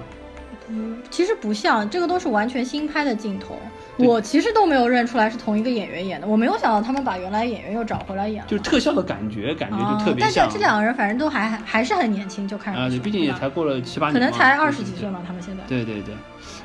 [1.11, 3.59] 其实不像，这个都是完全新拍的镜头。
[3.97, 8.49] 我其实都没有认出来是同一个演员演的，我没有想到他们把原来演员又找回来演了。
[8.49, 10.45] 就是特效的感觉，感觉就哦特别像。
[10.45, 15.65] 但是这两个人反正都还还是很年轻，就看啊，对，上去，毕竟也才过了七八年可，能才二十几岁嘛，他们现在。
[15.67, 16.15] 对对对，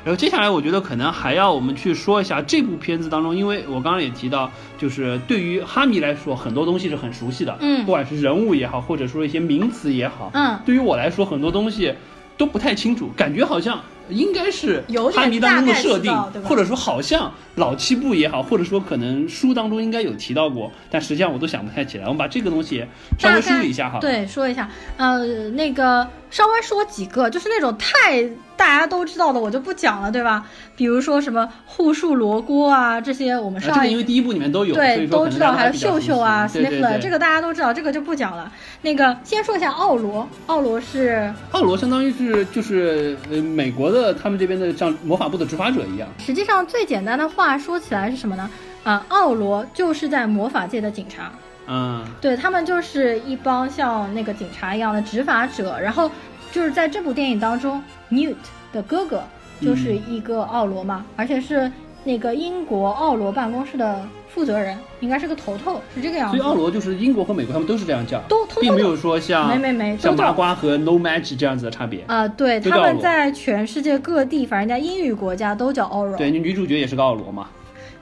[0.06, 11.92] 然后接下来我觉得可能还要我们去说一下这部片子当中，因为我刚刚也提到，就是对于哈迷来说，很多东西是很熟悉的，嗯不管是人物也好，或者说一些名词也好，嗯，对于我来说很多东西
[12.36, 22.04] 都不太清楚，感觉好像应该是哈迷当中的设定或者说好像老七部也好，或者说可能书当中应该有提到过，但实际上我都想不太起来。
[22.04, 22.86] 我们把这个东西
[23.18, 23.98] 稍微梳理一下哈。
[23.98, 26.06] 对，说一下，呃，那个
[26.36, 28.22] 稍微说几个，就是那种太
[28.58, 30.44] 大家都知道的，我就不讲了，对吧？
[30.76, 38.52] 比如说什么护树罗锅啊，这些我们啊，这上一个因为第一部里面都有，对都知道，还有秀秀啊对对 Sniffler，这个大家都知道，这个就不讲了。
[38.82, 48.50] 那个先说一下奥罗，奥罗是奥罗相当于是就是呃美国的他们这边的像魔法部的执法者一样，实际上最简单的话说起来是什么呢？
[48.84, 51.32] 啊、奥罗就是在魔法界的警察，
[51.68, 56.10] 嗯，对他们就是一帮像那个警察一样的执法者，然后
[56.52, 58.36] 就是在这部电影当中，Newt
[58.72, 59.22] 的哥哥
[59.60, 61.70] 就是一个奥罗嘛，而且是
[62.04, 66.36] 那个英国奥罗办公室的负责人，应该是个头头，是这个样子。
[66.36, 72.04] 所以奥罗就是英国和美国他们都是这样叫，都通通并没有说像没没没像麻瓜和 No Match 这样子的差别。
[72.06, 76.16] 啊、对，他们在全世界各地，反正在英语国家都叫奥罗。
[76.16, 77.48] 对，女主角也是个奥罗嘛，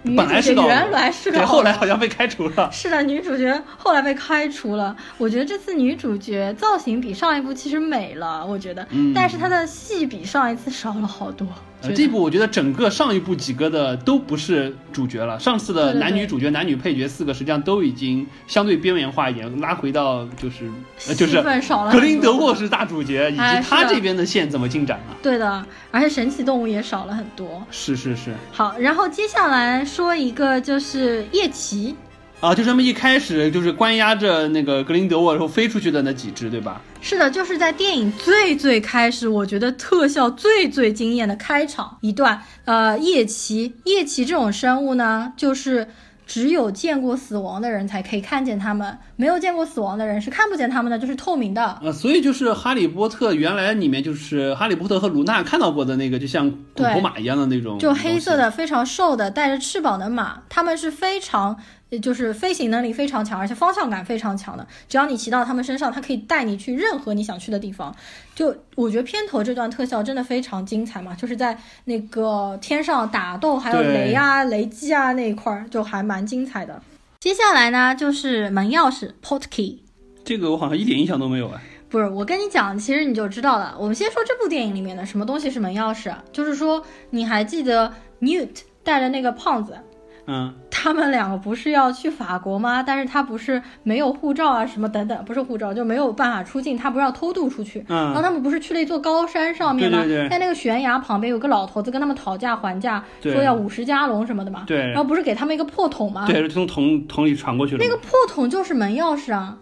[0.04, 2.70] 女本来主角是原来是个对，后来好像被开除了。
[2.70, 4.94] 是的，女主角后来被开除了。
[5.18, 11.46] 我觉得这次女主角造型比上一部其实美了，我觉得，嗯但是她的戏比上一次少了好多。
[11.92, 20.70] 这部我觉得整个上一部几个的都不是主角了，上次的男女主角、男女配角四个实际上都已经相对边缘化一点，拉回到就是
[21.08, 25.16] 呃就是格林德沃是大主角，以及他这边的线怎么进展了？
[25.22, 27.62] 对的，而且神奇动物也少了很多。
[27.70, 31.96] 是是是好，然后接下来说一个就是叶奇，
[32.44, 36.78] 啊，就是他们一开始就是关押着那个格林德沃然后飞出去的那几只，对吧？
[37.00, 45.88] 是的，就是在电影最最开始，我觉得特效最最惊艳的开场一段，呃，夜骑，夜骑这种生物呢，就是
[46.26, 51.78] 只有见过死亡的人才可以看见它们，没有见过死亡的人是看不见它们的，就是透明的。
[51.82, 58.36] 呃，所以就是哈利波特原来里面就是哈利波特和卢娜看到过的那个，就像古头马一样的那种，就黑色。
[58.36, 64.66] 的、非常瘦的、带着翅膀的马，它们是非常，呃就是飞行能力非常强，而且方向感非常强的。
[64.88, 67.94] 只要你骑到他们身上，它可以带你去任何你想去的地方。
[68.34, 76.82] 就我觉得片头这段特效真的非常精彩嘛，就是在那个天上打斗，还有雷啊、雷击啊那一块儿，就还蛮精彩的。
[77.20, 79.82] 接下来呢，就是门钥匙 （port key）。
[80.24, 81.60] 这个我好像一点印象都没有哎。
[81.88, 83.76] 不是，我跟你讲，其实你就知道了。
[83.78, 89.78] 我们先说这部电影里面的什么东西是门钥匙啊，就是说，你还记得 Newt 带着那个胖子，
[90.26, 92.82] 嗯，他他们两个不是要去法国吗？
[92.82, 97.82] 但是他不是没有护照啊，什么等等，不是护照就没有办法出境，他不是要偷渡出去。
[97.88, 100.00] 嗯然后他们不是去了一座高山上面吗？
[100.00, 104.64] 对对对在那个悬崖旁边有个老头子跟他们讨价还价，说要五十加龙什么的嘛。
[104.66, 106.26] 对然后不是给他们一个破桶吗？
[106.26, 107.82] 对，是从桶桶里传过去的。
[107.82, 109.56] 那个破桶就是门钥匙啊。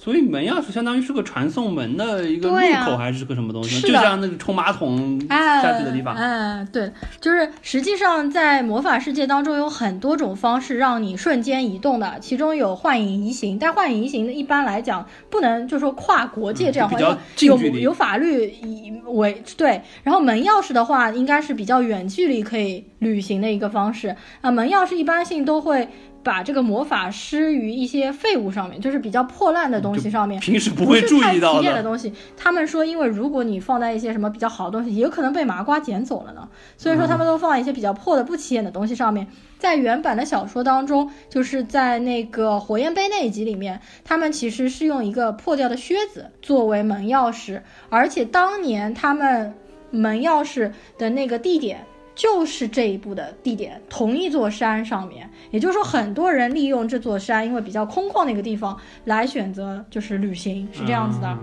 [0.00, 3.80] 所以门钥匙相当于是个传送门的一个入口，还是个什么东西？
[3.80, 6.14] 就像那个冲马桶哎，下去的地方。
[6.14, 6.90] 哎，对，
[7.20, 19.82] 就是实际上在魔法世界当中有很多种方式让你瞬间移动的，其中有幻影移形，但幻影移形的一般来讲不能就说跨国界这样比较近距离有法律以为对。
[20.04, 24.50] 然后门钥匙的话，应该是比较远距离可以旅行的一个方式啊。
[24.50, 25.88] 门钥匙一般性都会。
[26.22, 31.82] 把这个魔法施于一些废物上面，就是比较破烂的东西上面，平时不会注意到不起眼的的。
[31.82, 32.12] 东西。
[32.36, 36.48] 他们说，因为如果你放在一些什么比较好的东西，也有可能被麻瓜捡走了呢。
[36.76, 39.26] 所以说，他们都放在一些比较破的、不起眼的东西上面。
[39.58, 49.54] 在原版的小说当中，就是在那个火焰杯那一集里面，他们其实是用一个破掉的靴子作为门钥匙，而且当年他们
[49.90, 51.84] 门钥匙的那个地点。
[52.14, 61.28] 就是这一部的地点，同一座山上面，也就是说，很多人利用这座山，因为比较空旷的一个地方来选择就是旅行，是这样子的。
[61.28, 61.38] 嗯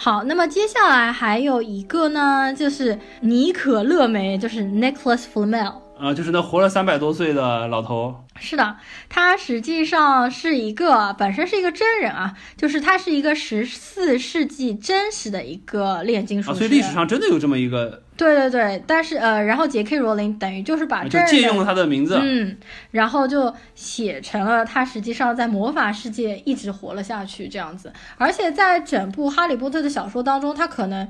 [0.00, 5.74] 好，那么接下来还有一个呢，就是尼可勒梅，就是 Nicholas Flamel。
[5.98, 8.14] 啊，就是那活了三百多岁的老头。
[8.38, 8.76] 是的，
[9.08, 22.18] 他实际上是一个本身是一个真人啊，就是他是一个十四世纪真实的一个炼金术啊，所以历史上真的有这么一个，对对对，但是呃，然后杰克罗琳等于就是把就真人的借用了他的名字。
[22.20, 22.58] 嗯，
[22.90, 31.08] 然后就写成了他实际上在魔法世界一直活了下去这样子，而且在整部《哈利波特》的小说当中，他可能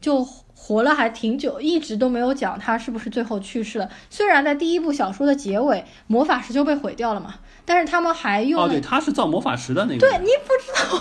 [0.00, 3.88] 就活了还挺久，一直都没有讲他是不是最后去世了。
[4.10, 10.00] 虽然在第一部小说的结尾，魔法石就被毁掉了嘛，但是他们还用哦，了、对，他是造魔法石的那个。
[10.00, 11.00] 对，你不知道。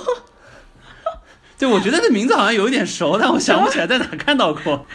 [1.58, 4.86] 对，我觉得这名字好像有一点熟，但我想不起来在哪看到过。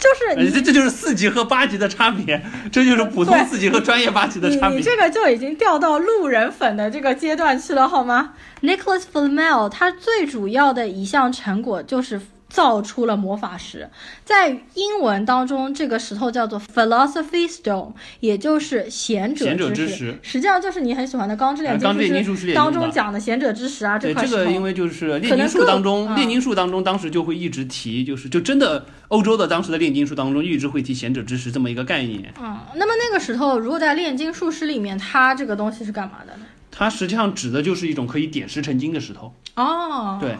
[0.00, 2.42] 就是这这就是四级和八级的差别，
[2.72, 4.70] 这就是普通四级和专业八级的差别。
[4.70, 8.32] 你你这个就已经掉到路人粉的这个阶段去了，好吗
[8.62, 12.18] ？Nicholas Flamel 他最主要的一项成果就是
[12.50, 13.88] 造出了魔法石，
[14.24, 24.38] 在英文当中，这个石头叫做 Philosophy Stone，也就是贤者贤者之之石实际上就是你很喜欢的《钢之炼金术术师当中讲的贤者之石啊，这块石头。
[24.38, 32.34] 这个，因为就是炼金术当中，嗯炼金术当中当时就会一直提，就是就真的欧洲的当时的炼金术当中一直会提贤者之石这么一个概念。
[32.40, 36.42] 嗯，那么那个石头如果在炼金术师里面，它这个东西是干嘛的呢？
[36.72, 39.32] 它实际上指的就是一种可以点石成金的石头。
[39.54, 40.36] 哦，对。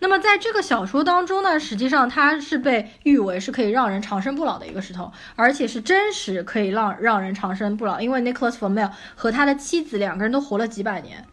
[0.00, 8.00] 那么在这个小说当中呢，实际上它是被誉为是可以让人长生不老的一个石头，而且是真实可以让让人长生不老。
[8.00, 11.26] 因为 Nicholas Flamel 和他的妻子两个人都活了几百年。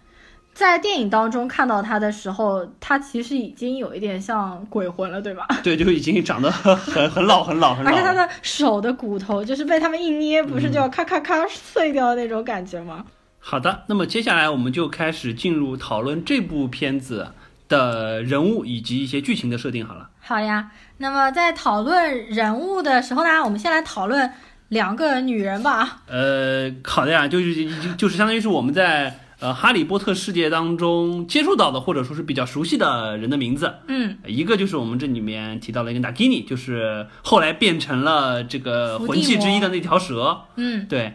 [0.52, 5.48] 在电影当中看到他的时候，他其实已经有一点像鬼魂了，对吧？
[5.64, 7.92] 对，就已经长得很很很老很老很老。
[7.92, 13.06] 而且他的手的骨头就是被他们一捏，不是就要咔咔咔碎掉的那种感觉吗？
[13.40, 17.32] 好的，那么接下来我们就开始进入讨论这部片子
[17.70, 20.10] 的人物以及一些剧情的设定好了。
[20.20, 24.30] 好呀，那么在讨论人物的时候呢，我们先来讨论
[24.68, 26.02] 两个女人吧。
[26.08, 33.74] 呃，好的呀，就是就就是相当于是我们在呃哈利波特世界当中接触到的或者说是比较熟悉的人的名字。
[33.88, 40.42] 嗯，一个就是我们这里面提到了一个 Nagini，就是后来变成了这个魂器之一的那条蛇。
[40.58, 41.14] 嗯，对，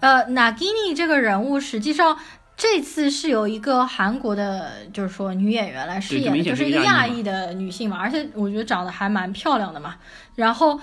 [0.00, 2.16] 呃，Nagini 这个人物实际上。
[2.60, 9.96] 这次是由一个韩国的，就是说女演员来饰演就是是一个个亚裔的女性嘛，而且我觉得长得还蛮漂亮的嘛。
[10.34, 10.78] 然后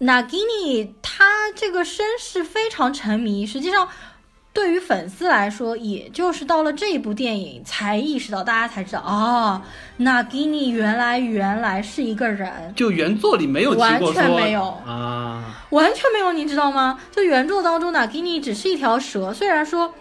[0.00, 3.88] Nagini 她这个身世非常沉迷，实际上
[4.52, 9.62] 对于粉丝来说，也就是到了这一部电影才意识到，大家才知道哦、
[9.98, 16.98] 那 Nagini 原来原来是一个人，就原作里没有完全没有啊，完全没有，你知道吗？
[17.12, 19.94] 就原作当中，Nagini 只是一条蛇，虽然说。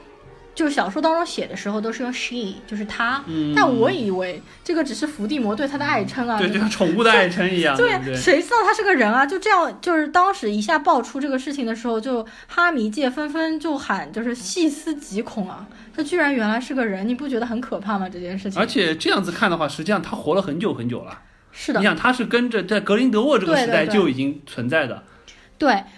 [0.53, 8.15] 就是小说当中写的时候都是用 she，就是她，嗯但我以为这个只是伏地魔对她的爱称啊，对，对就像宠物的爱称一样，对？
[8.15, 9.25] 谁知道他是个人啊？
[9.25, 15.67] 就这样，就是当时一下爆出这个事情的时候，就哈迷界纷纷就喊，就是细思极恐啊！
[15.95, 18.07] 他居然原来是个人，你不觉得很可怕吗？
[18.09, 21.19] 这件事情而，且这样子看的话，实际上他活了很久很久了。
[21.51, 24.95] 是的你，想，他是跟着在格林德沃这个时代就已经存在的。
[24.95, 25.03] 对。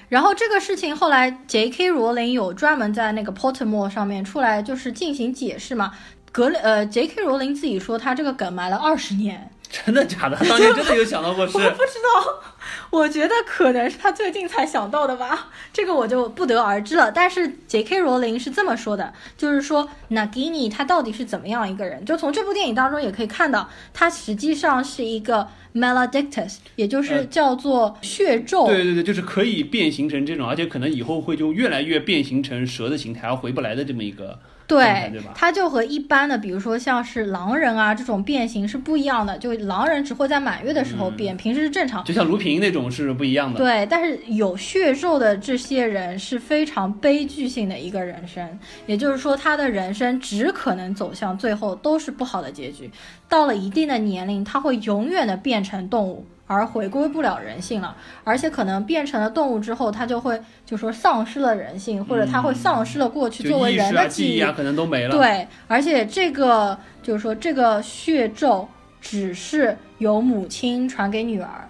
[0.10, 1.90] 然后这个事情后来 J.K.
[1.90, 5.92] 罗琳有专门在那个 Pottermore 上面出来，就是进行解释嘛。
[6.32, 7.22] 格林呃，J.K.
[7.22, 10.36] 罗琳自己说他这个梗埋了二十年，真的假的？
[10.50, 11.58] 当年真的有想到过是？
[11.60, 12.44] 我不知道，
[12.90, 17.12] 我觉得可能是他最近才想到的吧，这个我就不得而知了。
[17.12, 18.00] 但是 J.K.
[18.00, 22.04] 罗琳是这么说的，就是说 Nagini 他到底是怎么样一个人？
[22.06, 28.68] 就从这部电影当中也可以看到，他实际上是一个 Maledictus，也就是叫做血咒。
[28.68, 34.40] 对对对，就是可以变形成这种，而且可能以后会就越来越变形成蛇的形态，而回不来的这么一个。
[34.66, 35.32] 对，对吧？
[35.36, 39.38] 它就和一般的，比如说像是狼人啊这种变形是不一样的。
[39.38, 42.04] 就狼人只会在满月的时候变，平时是正常。
[42.06, 43.58] 就像卢平那种是不一样的。
[43.58, 52.90] 对，但是有血肉的这些人是非常悲剧性的一个人生，也就是说他的人生只可能走向最后都是不好的结局。
[53.28, 56.26] 到了一定的年龄，他会永远的变成动物。
[56.54, 65.18] 而回归不了人性了，而且可能变成了动物之后，它就会就说丧失了人性，或者它会丧失了过去作为人的记忆啊，可能都没了。
[65.18, 68.68] 对，而且这个就是说，这个血咒
[69.02, 71.68] 只是由母亲传给女儿，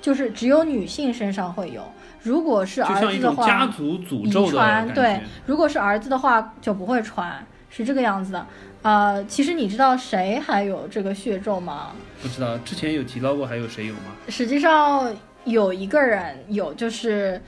[0.00, 1.82] 就是只有女性身上会有。
[2.22, 8.46] 如果是儿子的话，家族诅咒传对，如果是儿子的话就不会传，是这个样子的。
[8.86, 11.90] 呃，其实你知道谁还有这个血咒吗？
[12.22, 14.12] 不知道，之前有提到过，还有谁有吗？
[14.28, 15.12] 实际上
[15.44, 17.42] 有一个人有，就是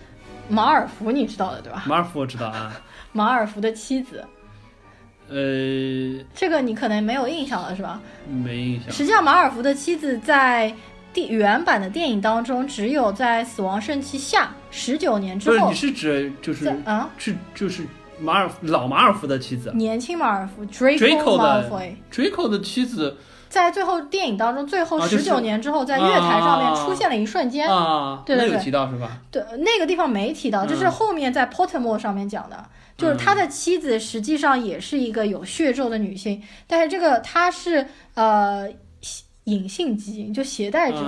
[0.49, 1.85] 马尔福，你知道的对吧？
[1.87, 2.73] 马尔福我知道啊。
[3.15, 4.25] 马尔福的妻子。
[5.29, 8.01] 呃，这个你可能没有印象了，是吧？
[8.29, 8.91] 没印象。
[8.91, 10.75] 实际上，马尔福的妻子在
[11.13, 15.69] 电原版的电影当中，只有在死亡圣器下十九年之后。
[15.69, 17.09] 不是，你是指就是啊？
[17.17, 17.87] 是就是。
[18.21, 23.17] 马尔老马尔福的妻子，年轻马尔福，Draco Malfoy，Draco 的妻子，
[23.49, 29.19] 在最后电影当中，最后十九年之后，在月台上面出现了一瞬间，啊，对对对，提到是吧？
[29.31, 32.65] 对，那个地方没提到，就是后面在 Pottermore 上面讲的，
[32.97, 38.69] 就是他的妻子实际上也是一个有血咒的女性，但是这个她是呃
[39.45, 40.99] 隐性基因，就携带者。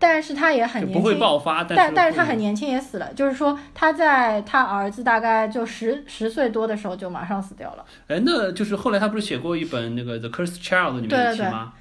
[0.00, 1.64] 但是他也很年轻，不会爆发。
[1.64, 7.84] 但但是他很年轻也死了，就是说他在他儿子大概就十十岁多的时候就马上死掉了。
[8.06, 11.72] 哎，那就是后来他不是写过一本那个《The Cursed Child》里面的题吗？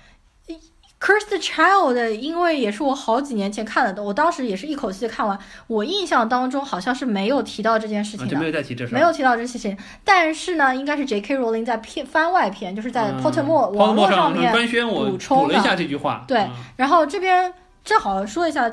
[0.99, 5.37] 《Cursed Child》因为也是我好几年前看了的，我当时也是一口气看完。
[5.67, 9.77] 我印象当中好像是没有提到这件事情的，没有再提这事，没有提到这事情。
[10.03, 11.37] 但是呢，应该是 J.K.
[11.37, 16.25] Rowling 在片番外篇，就是在 Pottermore 网络上面官宣我补充了一下这句话。
[16.27, 16.47] 对，
[16.77, 17.53] 然后这边。
[17.87, 18.69] 正好说一下，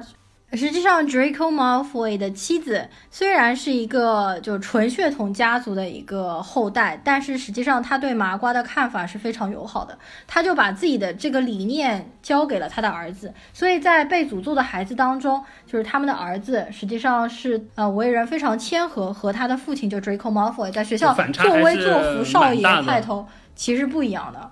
[0.55, 9.97] 实际上 Draco Malfoy 的妻子虽然是一个就纯血统家族的一个后代，但是实际上他对麻瓜的看法是非常友好的。
[10.27, 24.51] 他就把自己的这个理念交给了他的儿子，所以在被诅咒的孩子当中，就是他们的儿子实际上是呃为人非常谦和，和他的父亲就 Draco Malfoy 在学校作威作福少爷派头其实不一样的。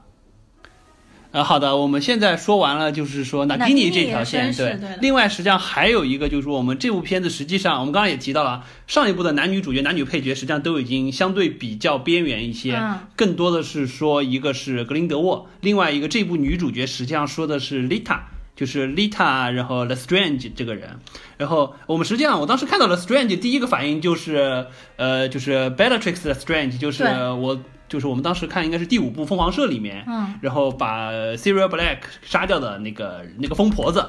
[1.33, 4.79] 呃，好的，我们现在说完了，就是说那吉尼这条线，对。
[5.01, 12.79] 另外，实际上还有一个，就是说我们这部片子实际上，我们刚刚也提到了，上一部的男女主角、男女配角实际上都已经相对比较边缘一些，
[13.17, 18.23] 更多的是说一个是格林德沃，另外一个这部女主角实际上说的是丽塔，
[18.55, 20.91] 就是 Lita，然后 The Strange 这个人，
[21.39, 24.67] 然后我们实际上我当时看到了 Strange，第一个反应就是，
[24.97, 27.59] 呃，就是 Bellatrix Strange，就是我。
[27.93, 34.03] 就是我们当时看应该是第五部《凤凰社》里面，嗯，然后把 Serial Black 杀掉的那个那个疯婆子。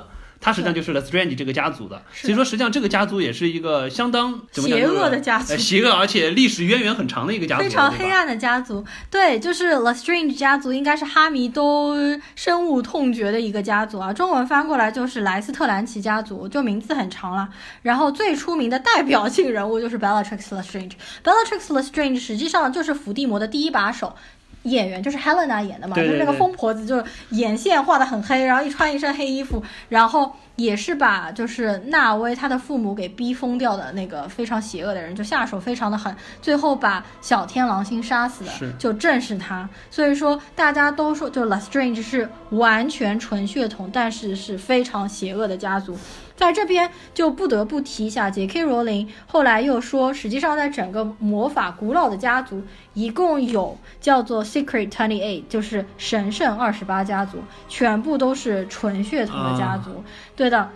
[0.44, 8.86] 他实际上就是 The Strange 这个家族的，所以说实际上这个家族也是一个相当邪恶的家族，邪恶而且历史渊源很长的一个家族，非常黑暗的家族。
[9.10, 11.96] 对，就是 The Strange 家族，应该是哈迷都
[12.36, 14.12] 深恶痛绝的一个家族啊。
[14.12, 17.48] 中文翻过来就是莱斯特兰奇家族，就名字很长了。
[17.82, 20.92] 然后最出名的代表性人物就是 Bellatrix Lestrange。
[21.24, 24.14] Bellatrix Lestrange 实际上就是伏地魔的第一把手。
[24.64, 39.68] 演员就是 Helena 演的嘛，就是那个疯婆子，就是眼线画的很黑，然后一穿一身黑衣服，然后也是把就是纳威他的父母给逼疯掉的那个非常邪恶的人，就下手非常的狠，最后把小天狼星杀死的，就正是他。
[39.90, 45.98] 所以说大家都说，就 Lestrange 是完全纯血统，但是是非常邪恶的家族。
[46.44, 48.66] 在这边就不得不提一下，J.K.
[48.66, 52.62] 罗琳后来又说，实际上在整个魔法古老的家族，
[52.94, 57.38] 一共有叫做 Secret Twenty Eight，就是神圣二十八家族，
[57.70, 60.04] 全部都是纯血统的家族。
[60.36, 60.70] 对的，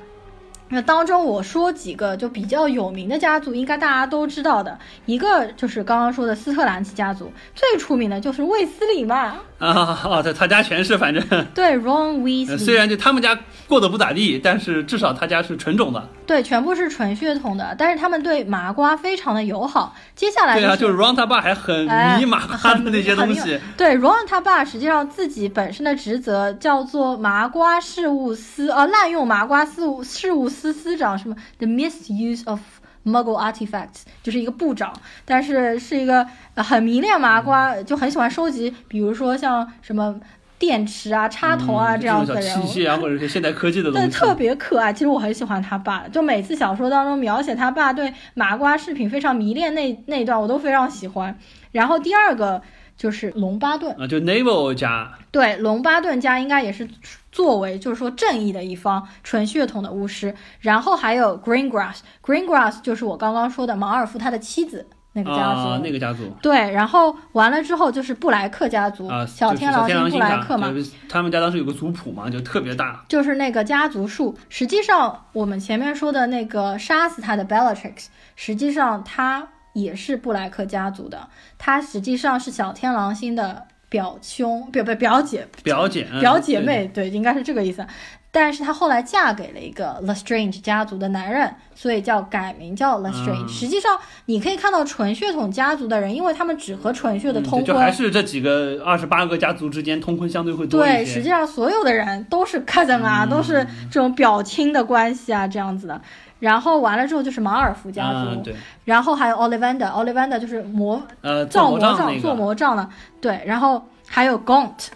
[0.69, 9.39] 那当中我说几个就比较有名的家族，应该大家都知道的，一个就是刚刚说的斯特兰奇家族，最出名的就是卫斯理嘛。
[9.59, 13.37] 啊哦，对，他家全是，反正对，Ron 呃 Weasley，虽然就他们家
[13.67, 16.07] 过得不咋地，但是至少他家是纯种的。
[16.27, 19.95] 对，全部是纯血统的，但是他们对麻瓜非常的友好。
[20.13, 23.59] 接下来对啊，就就是 Ron 他爸还很哎迷麻瓜的那些东很西。
[23.75, 32.59] 对，Ron 他爸实际上自己本身的职责叫做麻瓜事务司，呃，滥用麻瓜事务事务司司长，什么 The misuse of
[33.07, 34.93] Muggle artifacts，就是一个部长，
[35.23, 40.19] 但是是一个呃很迷恋麻瓜，就很喜欢收集，比如说像什么
[40.59, 43.99] 电池啊、插头啊、嗯这样子的人器械啊，或者是现代科技的东西。
[43.99, 51.37] 但特别可爱，其实我很喜欢他爸，就每次小说当中描写他爸对麻瓜饰品非常迷恋那那一段，我都非常喜欢。
[51.71, 52.61] 然后第二个
[52.97, 56.87] 就是龙巴顿，啊，就 Naval 家对，龙巴顿家应该也是
[57.31, 60.33] 作为就是说正义的一方，纯血统的巫师。
[60.59, 65.59] 然后还有 Greengrass，Greengrass 就是我刚刚说的马尔福他的妻子那个家族。
[65.61, 70.73] 啊，那个家族对，然后完了之后就是布莱克家族，啊，小天狼星布莱克嘛，
[71.07, 73.05] 他们家当时有个族谱嘛，就特别大。
[73.07, 74.35] 就是那个家族树。
[74.49, 79.47] 实际上，我们前面说的那个杀死他的 Bellatrix，实际上他
[79.77, 87.85] 也是布莱克家族的，他实际上是小天狼星的表兄，表表表姐，表姐，嗯表姐妹，对，应该是这个意思。
[88.29, 93.45] 但是她后来嫁给了一个 Lestrange 家族的男人，所以叫改名叫 Lestrange。
[93.45, 105.99] 嗯实际上，你可以看到纯血统家族的人，因为他们只和纯血的嗯通婚，对就还是这几个二十八个家族之间通婚相对会多一对，实际上所有的人都是 cousin 啊，嗯都是这种表亲的关系啊，这样子的。
[106.39, 112.87] 然后完了之后就是马尔福家族，嗯，对，然后还有 Ollivander，Ollivander 就是魔呃，造魔杖、做那个，魔杖的，
[113.19, 113.41] 对。
[113.45, 114.87] 然后还有 Gaunt，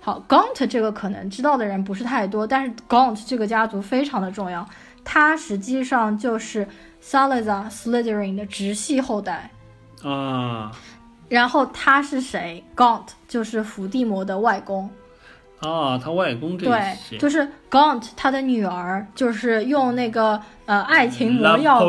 [0.00, 4.68] 好，Gaunt 这个可能知道的人不是太多，但是 Gaunt 这个家族非常的重要，
[5.04, 6.66] 他实际上就是
[7.02, 9.50] Salazar Slytherin 的直系后代。
[10.02, 10.72] 啊
[11.28, 14.90] 然后他是谁？Gaunt 就是伏地魔的外公。
[15.60, 21.80] 啊，他外公这对，些就是 Gaunt 他的女儿，就是用那个呃爱情魔药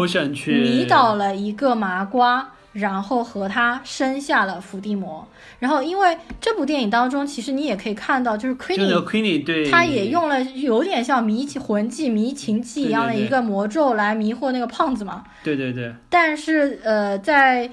[0.45, 5.25] 迷倒了一个麻瓜，然后和他生下了伏地魔。
[5.59, 9.05] 然后因为这部电影当中，其实你也可以看到，就是 Queenie。
[9.05, 15.23] Queenie 对，他也用了有点像迷情魂技、迷情技一样的一个魔咒来迷惑那个胖子嘛。
[15.43, 17.69] 对对对，但是呃，在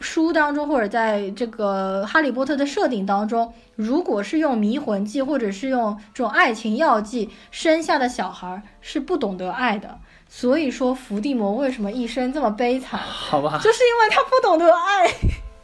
[0.00, 9.98] 书当中或者在这个哈利波特的设定当中，如果是用迷魂剂或者是用这种爱情药剂生下的小孩是不懂得爱的。
[10.28, 15.08] 所以说伏地魔为什么一生这么悲惨，好吧，就是因为他不懂得爱，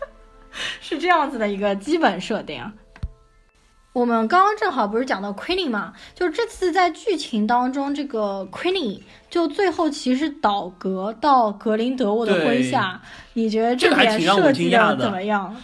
[0.81, 2.73] 是这样子的一个基本设定啊。
[3.93, 13.03] 我们刚刚正好不是讲到 Queenie 嘛，就是这次在剧情当中，这个 Queenie 就最后其实倒戈到格林德沃的麾下，
[13.35, 15.55] 你觉得这个还点挺让我设计惊讶的怎么样？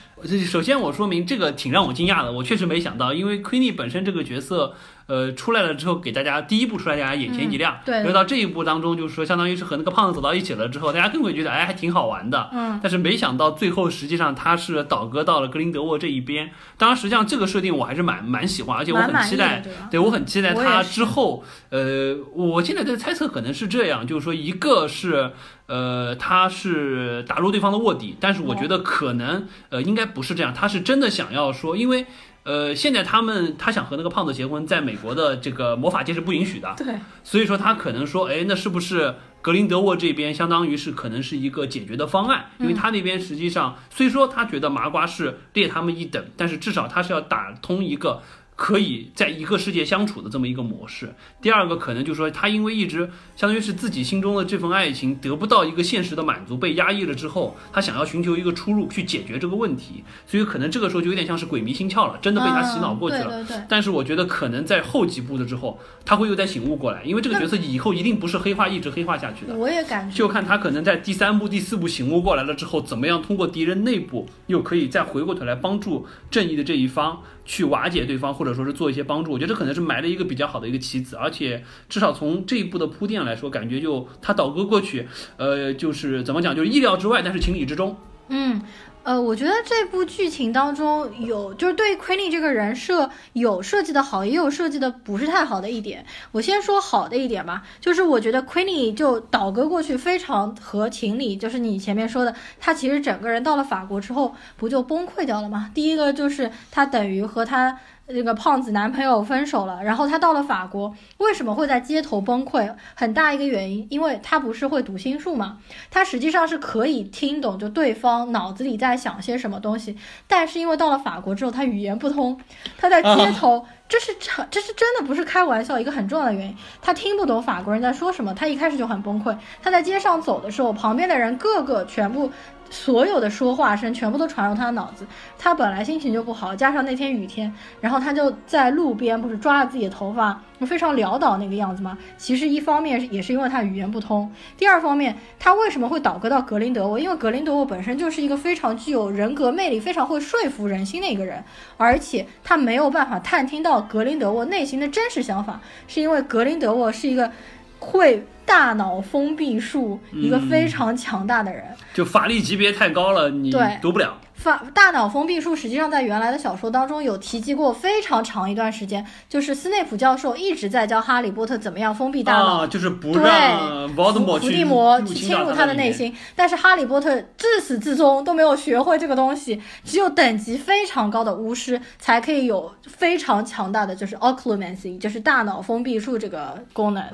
[0.46, 4.74] 首先我说明这个挺让我惊讶的，我确实没想到，因为 Queenie 本身这个角色，
[5.08, 7.94] 呃，出来了之后给大家第一部出来，大家眼前一亮，嗯对。
[7.96, 25.32] 然后到这一步当中，就是说相当于是和那个胖子走到一起了之后，大家更会觉得哎还挺好玩的，嗯，但是没想到最后实际上他是倒戈到了格林德沃这一边，当然实际上这个设定我还是蛮蛮喜欢，而且我很期待，对我很期待他之后，呃，我现在的猜测可能是这样，就是说一个是。
[25.68, 32.06] 呃，他是打入对方的卧底，但是我觉得可能，呃，应该不是这样，他是真的想要说，因为，
[32.48, 42.46] 呃，现在他们他想和那个胖子结婚，在美国的这个魔法界是不允许的，对，所以说他可能说，哎，那是不是格林德沃这边相当于是可能是一个解决的方案？
[42.58, 48.22] 因为他那边实际上虽说他觉得麻瓜是列他们一等，但是至少他是要打通一个。
[48.58, 51.14] 可以在一个世界相处的这么一个模式。
[51.40, 63.28] 第二个可能就是说，他因为一直相当于是自己心中的这份爱情得不到一个现实的满足，被压抑了之后，他想要寻求一个出路去解决这个问题，所以可能这个时候就有点像是鬼迷心窍了，真的被他洗脑过去了。
[63.28, 63.64] 嗯、对对对。
[63.68, 69.54] 但是我觉得可能在后几部的之后，他会又再醒悟过来，因为这个角色以后一定不是黑化一直黑化下去的。
[69.54, 79.32] 我也感觉，就看他可能在第三部、第四部醒悟过来了之后，怎么样通过敌人内部又可以再回过头来帮助正义的这一方去瓦解对方，或者说是做一些帮助。
[79.32, 87.96] 我觉得这可能是埋了一个比较好的一个棋子，而且至少从这一步的铺垫来说，感觉就他倒戈过去，呃，就是怎么讲，就是意料之外，但是情理之中。
[88.28, 88.60] 嗯。
[89.08, 96.04] 呃，我觉得这部剧情当中有，就是对 Queenie 这个人设有设计的好，也有设计的不是太好的一点。
[96.30, 105.70] 我先说好的一点吧，就是我觉得 Queenie 就倒戈过去非常合情理，就是你前面说的，他其实整个人到了法国之后不就崩溃掉了吗？
[105.72, 107.78] 第一个就是他等于和他
[108.08, 112.74] 这个胖子男朋友分手了，然后他到了法国，为什么会在街头崩溃？
[112.94, 115.58] 很大一个原因，因为他不是会读心术嘛，
[115.90, 119.96] 他实际上是可以听懂就对方脑子里在想些什么东西，
[120.26, 122.40] 但是因为到了法国之后，他语言不通，
[122.78, 132.30] 他在街头，这是这这是真的不是开玩笑，一个很重要的原因，他听不懂法国人在说什么，他一开始就很崩溃，他在街上走的时候，旁边的人个个全部。
[132.70, 135.06] 所有的说话声全部都传入他的脑子，
[135.38, 141.96] 他本来心情就不好，加上那天雨天，然后他就在路边不是抓着自己的头发，非常潦倒那个样子吗？
[142.16, 146.98] 其实一方面也是因为他语言不通，第二方面他为什么会倒戈到格林德沃？
[146.98, 151.42] 因为格林德沃本身就是一个非常具有人格魅力、非常会说服人心的一个人，
[151.76, 157.30] 而且他没有办法探听到格林德沃内心的真实想法，是因为格林德沃是一个
[157.78, 158.26] 会。
[158.48, 164.14] 大脑封闭术，一个非常强大的人，就法力级别太高了，你读不了。
[164.32, 176.14] 法大脑封闭术实际上在原来的小说当中有提及过，非常长一段时间，就是斯内普教授一直在教哈利波特怎么样封闭大脑，就是不让伏地魔去侵入他的内心。
[176.34, 187.04] 但是哈利波特自始至终都没有学会这个东西，只有等级非常高的巫师才可以有非常强大的就是 occlumency，就是大脑封闭术这个功能。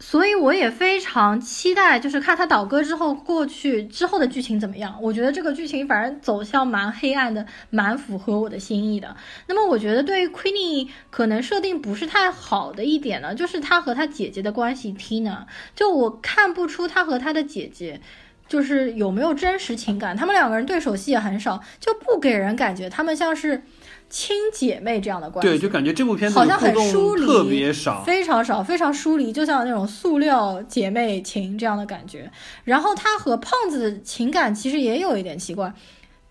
[0.00, 4.96] 所以我也非常期待，就是看他倒戈之后过去之后的剧情怎么样。
[5.02, 9.16] 我觉得这个剧情反正走向蛮黑暗的，蛮符合我的心意的。
[9.48, 18.00] 那么我觉得对于 Queenie 可能设定不是太好的一点呢，就是他和他姐姐的关系 Tina，就我看不出他和他的姐姐
[18.46, 20.16] 就是有没有真实情感。
[20.16, 23.62] 他们两个人对手戏也很少，就不给人感觉他们像是。
[24.10, 32.30] 亲姐妹这样的关系，对，就感觉这部片子好像很疏离，特别少，非常少，非常疏离，就像那种塑料姐妹情这样的感觉。
[32.64, 35.72] 然后他和胖子的情感其实也有一点奇怪，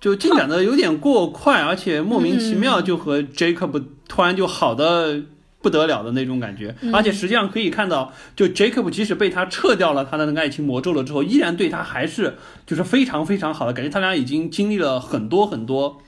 [0.01, 5.21] 就进展的有点过快，而且莫名其妙就和 Jacob 突然就好的
[5.61, 6.75] 不得了的那种感觉。
[6.91, 16.01] 而且实际上可以看到，就 Jacob 即使被他撤掉了他的那个爱情魔咒了之后，依然对他还是就是非常非常好的，感觉他俩已经经历了很多很多。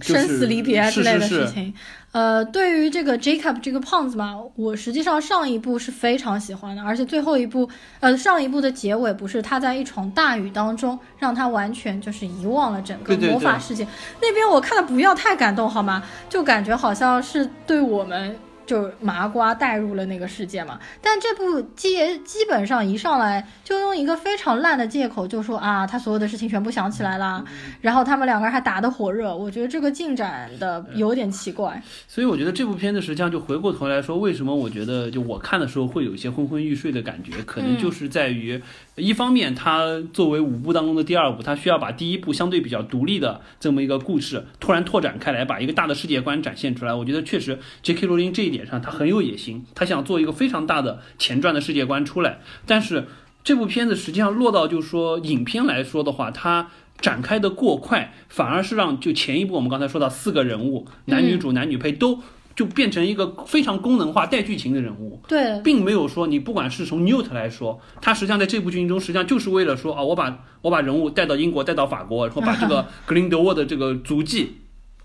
[0.00, 1.72] 生死离别啊之类的事情，
[2.10, 7.68] 呃，对于这个 Jacob 这个胖子嘛，我实际上上一部是非常喜欢的，而且最后一部，
[8.00, 13.86] 呃，上一部的结尾不是他在一场大雨当中，让他完全就是遗忘了整个魔法世界，
[14.20, 16.02] 那边我看的不要太感动好吗？
[16.28, 18.36] 就感觉好像是对我们。
[18.66, 27.44] 就是麻瓜带入了那个世界嘛，但这部基基本上一上来就用一个非常烂的借口，就说啊，他所有的事情全部想起来了，
[27.80, 31.80] 然后他们两个人还打得火热，我觉得这个进展的有点奇怪。
[32.08, 38.60] 所以我觉得这部片子实际上就回过头来说，为什么我觉得就我看的时候会有一些昏昏欲睡的感觉，可能就是在于。
[38.96, 46.94] 一方面，它作为五部当中的第二部，它需要把第一部相对比较独立的这么一个故事突然拓展开来，把一个大的世界观展现出来。
[46.94, 48.06] 我觉得确实，J.K.
[48.06, 52.38] 罗琳这一点上他很有野心，他想做一个非常大的前传的世界观出来。
[52.64, 53.04] 但是
[53.44, 62.20] 这部片子实际上落到就是说影片来说的话，它展开的过快，反而是让就前一部我们刚才说到四个人物，男女主、男女配都。
[62.56, 74.56] 就变成一个非常功能化带剧情的人物，对，并没有说你不管是从 Newt 来说，他实际上在这部剧情中，实际上就是为了说啊，我把我把人物带到英国，带到法国，然后把这个格林德沃的这个足迹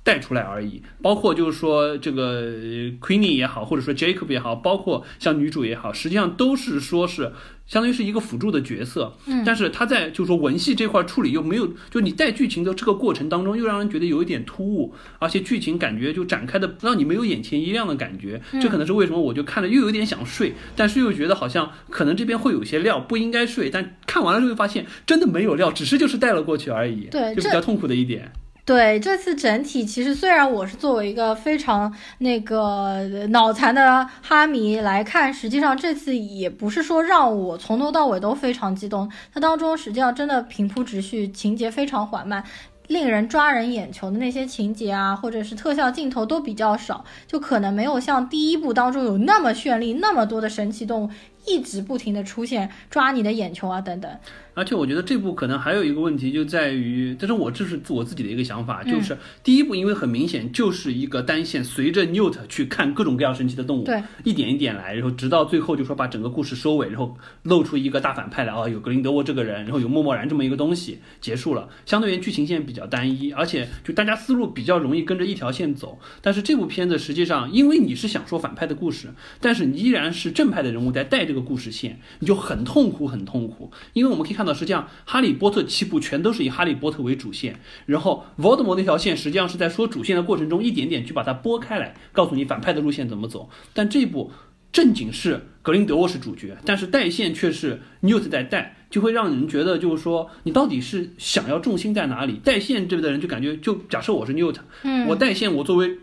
[0.03, 0.81] 带出来而已。
[1.01, 2.51] 包括就是说这个
[2.99, 7.31] Queenie 也好，或者说 Jacob 也好，包括像女主也好，实际上都是说是。
[7.67, 28.33] 相当于是一个辅助的角色，嗯，但是他在就是说文戏这块处理又没有，就你带剧情的这个过程当中，又让人觉得有一点突兀，而且剧情感觉就展开的让你没有眼前一亮的感觉，这可能是为什么我就看了又有点想睡，但是又觉得好像可能这边会有些料，不应该睡，但看完了之后发现真的没有料，只是就是带了过去而已，对，就比较痛苦的一点。
[28.63, 39.11] 对这次整体，其实虽然我是作为一个非常那个脑残的哈迷来看，实际上这次也不是说让我从头到尾都非常激动。
[39.33, 42.43] 它当中实际上真的平铺直叙，情节非常缓慢，
[42.87, 51.09] 令人抓人眼球的那些情节啊，或者是特效镜头都比较少，就可能没有像第一部当中有那么绚丽，那么多的神奇动物
[51.51, 54.11] 一直不停的出现，抓你的眼球啊等等。
[54.53, 72.81] 而且我觉得这部可能还有一个问题，就在于，这是我这是我自己的一个想法，就是第一部因为很明显就是一个单线，随着 Newt 去看各种各样神奇的动物，对，一点一点来，然后直到最后就说把整个故事收尾，然后露出一个大反派来啊，有格林德沃这个人，然后有默默然这么一个东西结束了，相对于剧情线比较。
[72.81, 75.99] 较单一，而且就大家思路比较容易跟着一条线走。
[76.19, 83.71] 但是这部片子实际上，因为你是想说反派的故事，但是你依然是正派的人物在带这个故事线，你就很痛苦，很痛苦。
[83.93, 93.49] 因为我们可以看到，实际上《哈利波特》七部全都是以哈利波特为主线，然后 Voldemort 那条线实际上是在说主线的过程中，一点点去把它拨开来，告诉你反派的路线怎么走。
[93.73, 94.31] 但这部
[94.71, 102.39] 正经是格林德沃是主角，但是带线却是 Newt 在带，就会让人觉得就是说你到底是想要重心在哪里？
[102.43, 105.97] 带线这边的人就感觉，就假设我是 Newt，嗯我带线，我作为。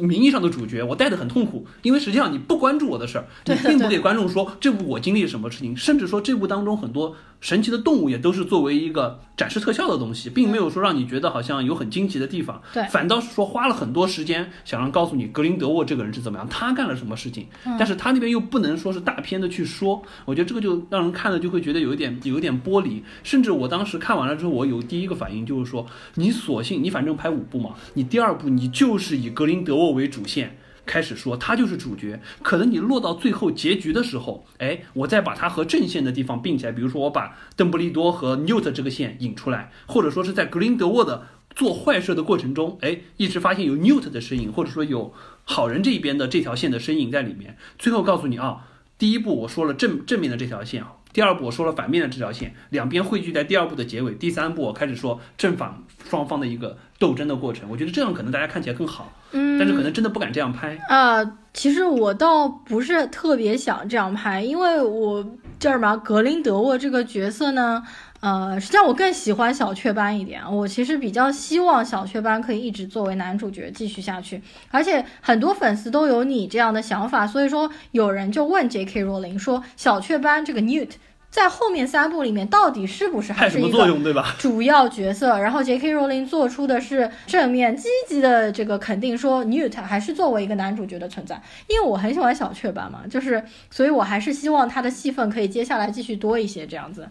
[0.00, 12.84] 名义上的主角，我带的很痛苦，因为实际上你不关注我的事儿，你并不给观众说这部我经历了什么事情，甚至说这部当中很多神奇的动物也都是作为一个展示特效的东西，并没有说让你觉得好像有很惊奇的地方，对。
[12.88, 25.84] 反倒是说花了很多时间想让告诉你格林德沃这个人是怎么样，他干了什么事情，但是他那边又不能说是大片的去说，我觉得这个就让人看了就会觉得有一点有一点剥离，甚至我当时看完了之后，我有第一个反应就是说，
[26.14, 30.56] 你索性你反正拍五部嘛，你第二部你就是以格林德沃为主线。
[30.84, 45.14] 开始说他就是主角，可能你落到最后结局的时候，哎，我再把他和正线的地方并起来，比如说我把邓布利多和 Newt 这个线引出来，或者说是在格林德沃的做坏事的过程中，哎，一直发现有 Newt 的身影，或者说有
[45.44, 48.66] 好人这一边的这条线的身影在里面，最后告诉你啊，
[48.98, 50.94] 第一步我说了正正面的这条线啊。
[51.12, 54.14] 第二步我说了反面的这条线，两边汇聚在第二步的结尾。
[54.14, 57.68] 第三步我开始说正反双方的一个斗争的过程。
[57.68, 60.78] 我觉得这样可能大家看起来更好，嗯，但是可能真的不敢这样拍。
[60.88, 65.24] 呃，其实我倒不是特别想这样拍，因为我
[65.58, 67.82] 叫什么格林德沃这个角色呢，
[68.20, 70.42] 呃，实际上我更喜欢小雀斑一点。
[70.54, 79.02] 我其实比较希望小雀斑可以一直作为男主角继续下去，而且很多粉丝都有你这样的想法，所以说有人就问 J.K.
[79.02, 80.90] 罗琳说，小雀斑这个 Newt
[81.32, 84.36] 在后面三部里面到底是不是还派什么是一个作用对吧？
[84.38, 85.90] 主要角色，然后 J.K.
[85.92, 91.40] 罗琳做出的是正面积极的这个肯定，说 Newt 还是作为一个男主角的存在。
[91.68, 97.08] 因为我很喜欢小雀斑嘛，就是所以我还是希望他的戏份可以接下来继续多一些这样子。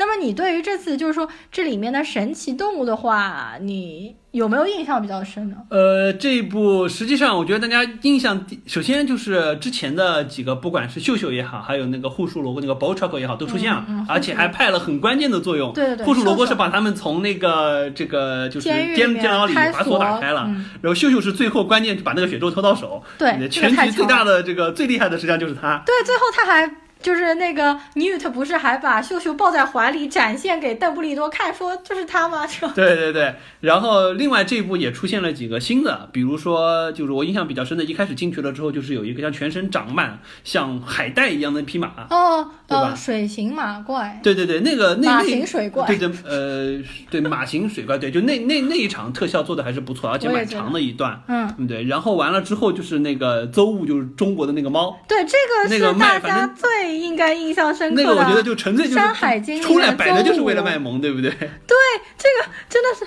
[0.00, 5.56] 那么你对于这次就是说这里面的神奇动物的话，你有没有印象比较深呢？
[5.68, 15.70] 呃，这一部实际上我觉得大家印象，首先就是之前的几个，不管是秀秀也好，还有那个护树萝卜那个 b o c h o c o 也好，都出现了，嗯嗯而且还派了很关键的作用。
[15.74, 23.02] 对对对护树萝卜是把他们从那个这个就是监监监牢里把锁打开了，嗯然后秀秀是最后关键就把那个血咒偷到手。
[23.18, 25.82] 对这个全局最大的这个最厉害的实际上就是他。
[25.84, 26.74] 对，最后他还。
[27.02, 32.46] 就是那个 Newt 不是还把秀秀抱在怀里，展现给邓布利多看，说就是他吗？
[32.74, 41.90] 对对对，然后另外这一部也出现了几个新的，比如说就是我印象比较深的，一开始进去了之后，就是有一个像全身长满像海带一样的匹马。
[42.10, 42.90] 哦，对吧？
[42.90, 45.86] 呃，水形马怪，对对对，那个那马那形水怪。
[45.86, 46.78] 对对呃
[47.10, 51.20] 对马形水怪，对，就那那那一场特效做的还是不错，而且蛮长的一段。
[51.28, 58.02] 嗯，嗯对，然后完了之后就是那个邹物，就是中国的那个猫，对，这个那个是大卖家最应该印象深刻的。
[58.02, 61.30] 那个我觉得就纯粹就是山海经出来面摆的就是为了卖萌，对不对？
[61.30, 61.76] 对，
[62.18, 63.06] 这个真的是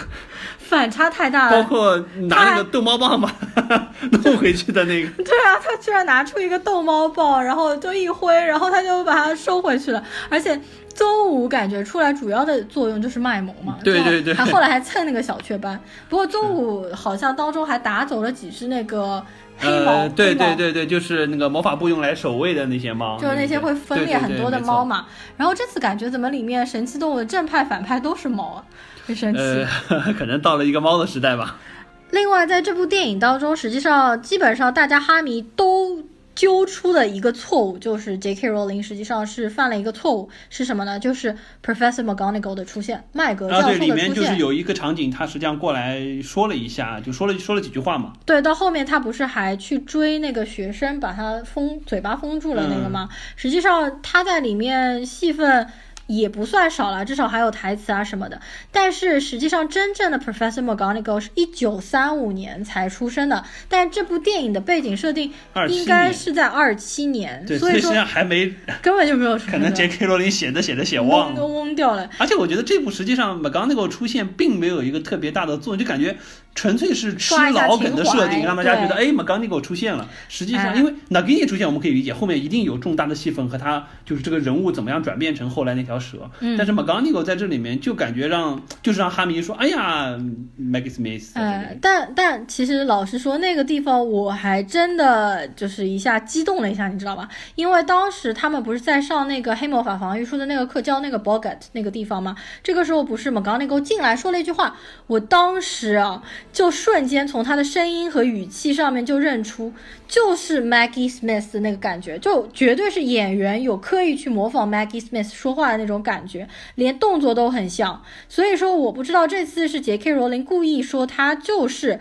[0.58, 1.62] 反差太大了。
[1.62, 1.96] 包括
[2.28, 3.88] 拿那个逗猫棒把它
[4.24, 5.22] 弄回去的那个。
[5.22, 10.02] 对啊，他居然拿出一个逗猫棒，然后就一挥，然后他就把它收回去了。
[10.30, 10.58] 而且
[10.94, 15.78] 邹武感觉出来主要的作用就是卖萌嘛，对对对他后来还蹭那个小雀斑。
[16.08, 19.22] 不过邹武好像当中还打走了几只那个
[19.64, 24.98] 黑猫，呃，对对对对，就是那个魔法部用来守卫的那些猫，就是那些会分裂很多的猫嘛。
[24.98, 25.06] 嘛。
[25.36, 28.64] 然后这次感觉怎么里面神奇动物的正派反派都是猫啊，
[29.06, 29.40] 很神奇。
[29.40, 31.56] 呃， 可能到了一个猫的时代吧。
[32.12, 36.00] 另外，在这部电影当中，实际上基本上大家哈迷都
[36.34, 38.48] 揪出的一个错误，就是 J.K.
[38.48, 40.98] 罗琳实际上是犯了一个错误，是什么呢？
[40.98, 43.94] 就是 Professor McGonagall 的出现，麦格教授里的出现。
[43.94, 48.12] 面就是有一个场景，他实际上过来说了一下，就说了说了几句话嘛。
[48.26, 53.08] 对，到后面他不是还去追那个学生，把他封嘴巴封住了那个吗？
[53.36, 55.68] 实际上他在里面戏份。
[56.06, 58.40] 也不算少了，至少还有台词啊什么的。
[58.70, 65.32] 但是实际上，真正的 Professor McGonagall 是一九三五年才出生的，但这部电影的背景设定
[65.68, 68.52] 应该是在二七年，对，所以说还没，
[68.82, 69.38] 根本就没有。
[69.38, 70.06] 可能 J.K.
[70.06, 71.54] 罗琳写着写着写忘了都了。
[71.54, 72.08] 懵掉了。
[72.18, 76.16] 而且我觉得这部实际上 McGonagall 出现并没有一个特别大的作用，就感觉
[76.54, 80.08] 纯粹是吃老梗的设定，让大家觉得对哎 m a g a n i g o 出现了。
[80.28, 86.30] 实际上，哎因为 Nagini 出现，我们可以理解后面一定有重大的戏份和他就是这个人物怎么样转变成后来那条蛇。
[86.40, 90.16] 嗯但是 m a g a n i g o 在这里面就感觉让就是让哈迷说，哎呀
[90.60, 97.28] ，Maggie Smith 哎，但但其实老实说，那个地方我还真的就是一下激动了一下，你知道吧？
[97.56, 102.36] 因为当时他们不是在上那个黑魔法防御术的那个课，教那个 Bogat 那个地方吗？
[102.62, 104.76] 这个时候不是 McGonagall 进来说了一句话，
[105.08, 106.22] 我当时啊
[106.54, 109.72] 就瞬间从他的声音和语气上面就认出，
[110.06, 118.00] 就是 Maggie Smith 的那个感觉，就绝对是演员有刻意去模仿 Maggie Smith 说话的那种感觉，连动作都很像。
[118.28, 121.98] 所以说，我不知道这次是杰克罗琳故意说他就是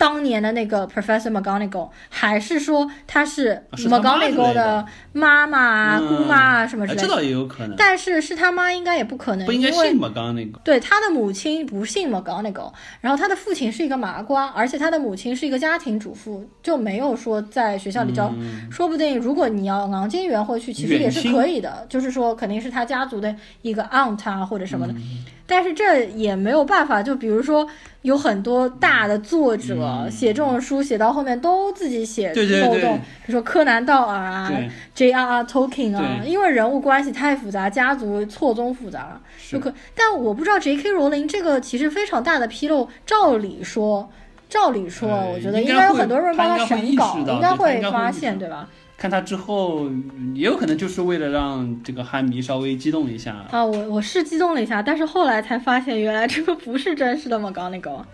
[0.00, 4.54] 当年的那个 Professor McGonagall，还是说他是 McGonagall 的。
[4.54, 6.16] 的妈妈啊、嗯。
[6.16, 7.02] 姑妈啊什么之类的？
[7.02, 12.72] 哎这倒也有可能，但是是他妈应该也不可能，不应该因为信 m a g a n i g o 对，他的母亲不姓 McGonagall，
[13.02, 18.32] 然后他的父亲是一个麻瓜，而且他的母亲是一个家庭主妇，就没有说在学校里教。
[18.70, 24.92] 说不定如果你要昂金元回去，其实也是可以的，就是说肯定是他家族的一个 aunt 啊或者什么的。
[24.94, 27.66] 嗯但是这也没有办法，就比如说
[28.02, 34.52] 有很多大的作者、写这种书写到后面都自己写漏洞，比如说柯南道尔啊、
[34.94, 35.42] J.R.R.
[35.42, 39.20] Tolkien 啊，因为人物关系太复杂，家族错综复杂了，
[39.50, 39.74] 就可。
[39.96, 40.92] 但我不知道 J.K.
[40.92, 44.08] 罗琳这个其实非常大的纰漏，照理说。
[44.48, 48.68] 照理说，呃我觉得应该有很多人帮他审稿，应该会发现，对吧？
[49.00, 49.88] 看他之后，
[50.34, 53.34] 也有可能就是为了让这个憨迷稍微激动一下。
[53.50, 57.50] 啊，我我是激动了一下，但是后来才发现，原来这个不是真实的嘛。
[57.50, 58.04] 刚那个。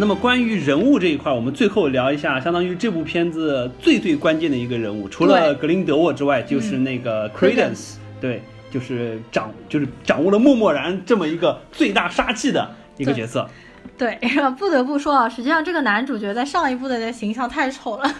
[0.00, 8.40] 那么关于人物这一块，我们最后聊一下，相当于这部片子最最关键的一个人物，除了格林德沃之外，就是那个 Credence，、对，
[8.70, 13.46] 就是掌就是掌握了默默然这么一个最大杀器的一个角色。
[13.98, 14.18] 对，
[14.58, 18.10] 不得不说啊，实际上这个男主角在上一部的那形象太丑了。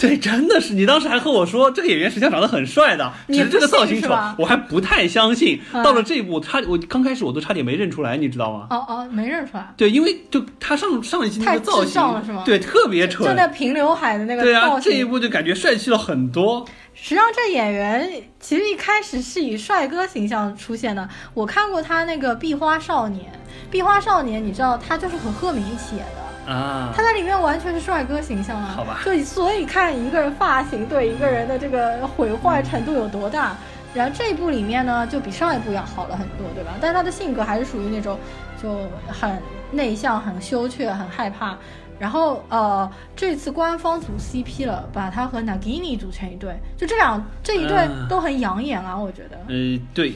[0.00, 5.60] 对，真的是，你当时还和我说这个演员实际上长得很帅的，只你是这个造型丑，我还不太相信。
[5.74, 8.66] 嗯到了这一步，他我刚开始我都差点没认出来，你知道吗？
[8.70, 13.32] 哦哦，没认出来，对，因为就他上上一期那个造型了是吗，对，特别丑就。
[13.34, 16.64] 那平刘海的那个对啊，这一步就感觉帅气了很多。
[16.94, 21.06] 实际上，这演员其实一开始是以帅哥形象出现的。
[21.34, 23.24] 我看过他那个《壁花少年》，
[23.70, 26.29] 《壁花少年》你知道他就是和赫敏一起演的。
[26.50, 33.56] 啊他，在里面完全是帅哥形象啊，好吧就所以看一个人发型对一个人的这个毁坏程度有多大。
[33.92, 36.70] 然后这一部里面呢，就比上一部要好了很多，对吧？
[36.80, 38.16] 但他的性格还是属于那种
[38.62, 39.42] 就很
[39.72, 41.56] 内向、很羞怯、很害怕。
[41.98, 49.36] 然后呃，这次官方组 CP 了，把他和 Nagini 组成一对，就这两这一对嗯都很养眼啊，我觉得。
[49.48, 50.14] 呃，对，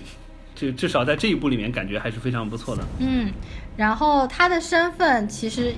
[0.55, 2.85] 就至少在这一部里面感觉还是非常不错的。
[3.01, 3.30] 嗯，
[3.76, 5.74] 然后他的身份其实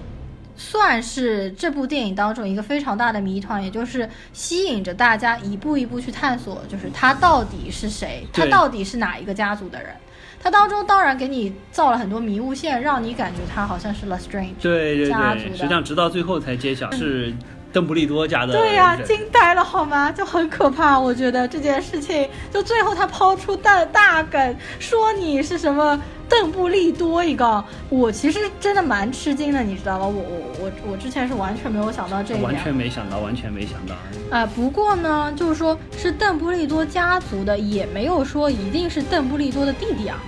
[0.56, 9.90] 算是这部电影当中一个非常大的谜团，也就是吸引着大家一步一步去探索，就是他到底是谁，他到底是哪一个家族的人。
[10.38, 14.54] 他当中当然给你造了很多迷雾线，让你感觉他好像是 Lestrange。
[14.60, 17.34] 对对对，家族的实际上直到最后才揭晓是
[17.72, 20.12] 邓布利多家的对呀、人惊呆了好吗？
[20.12, 30.06] 就很可怕，我觉得这件事情，就最后他抛出大大梗，说你是什么邓布利多一个，我其实真的蛮吃惊的，你知道吗？
[30.06, 32.62] 我我我我之前是完全没有想到这一点完。
[32.62, 33.94] 全没想到，完全没想到。
[34.30, 40.18] 啊、不过呢，就是说是邓布利多家族的，也没有说一定是邓布利多的弟弟啊。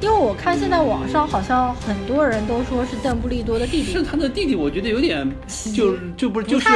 [0.00, 3.90] 因为我看现在网上好像很多人都说是邓布利多的弟弟。
[3.92, 5.28] 是，他的弟弟，我觉得有点
[5.74, 6.68] 就就不是就是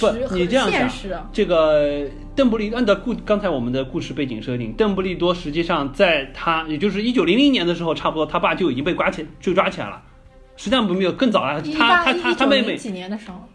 [0.00, 0.90] 不你这样想
[1.32, 10.02] 这个邓布利按照故刚才我们的故事背景设定，邓布利多实际上在他也就是一九零零年的时候，差不多他爸就已经被抓起就抓起来了。
[10.56, 13.48] 实际上没有更早了，他他他他妹妹几年的时候，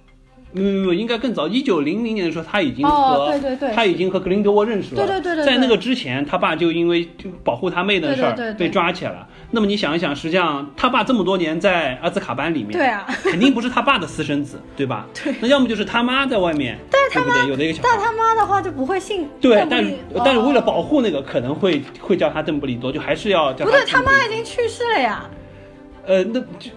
[0.53, 1.47] 没有没有，应该更早。
[1.47, 5.05] 一九零零年的时候，他已经和、哦对对对他已经和格林德沃认识了。
[5.05, 9.27] 对对对对对在那个之前，他爸就因为就保护他妹的事被抓起来了。
[9.51, 15.07] 那么你想一想，实际上他爸这么多年在阿兹卡班里面，对啊，肯定不是他爸的私生子，对吧？
[15.23, 17.89] 对那要么就是他妈在外面，但是他妈有的一个小孩。
[17.91, 25.29] 但他妈的话就不会信对但是利但是为了哦保护那个，可能会会叫他邓布利多，就还是要叫不对，他妈已经去世了呀。
[26.05, 26.71] 呃，那就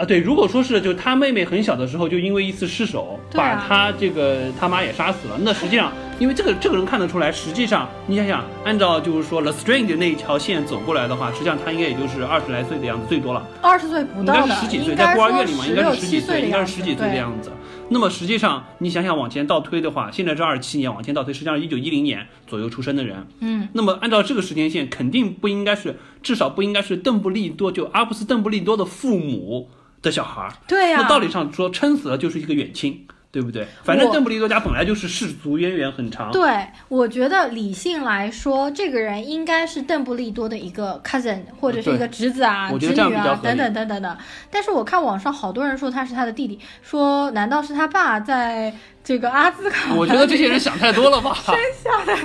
[0.00, 13.46] 啊，对，如果说是就他妹妹很小的时候就因为一次失手啊把他这个他妈也杀死了，那实际上 因为这个这个人看得出来，实际上你想想，按照就是说 The Strange 那一条线走过来的话，实际上他应该也就是二十来岁的样子，最多了。
[13.60, 17.52] 二十岁不应到的，该是十几岁，在孤儿院里嘛，应该是十几岁应该是十几岁的样子。
[17.90, 23.26] 那么实际上，你想想往前倒推的话，现在是二十七年，往前倒推，实际上一九一零年左右出生的人。
[23.40, 29.68] 嗯，那么按照这个时间线，肯定不应该是，至少不应该是邓布利多，就阿布斯邓布利多的父母
[30.02, 30.52] 的小孩儿。
[30.66, 33.66] 对呀、那道理上说，撑死了就是一个远亲，对不对？
[33.84, 36.32] 反正邓布利多家本来就是氏族渊源很长。
[36.32, 44.18] 对，我觉得理性来说，这个人应该是邓布利多的一个 cousin 或者是一个侄子啊、侄女啊等等等等的。
[44.50, 48.74] 但是我看网上好多人说他是他的弟弟，说难道是他爸在
[49.04, 49.94] 这个阿兹卡？
[49.94, 51.32] 我觉得这些人想太多了吧。
[51.46, 52.18] 生下来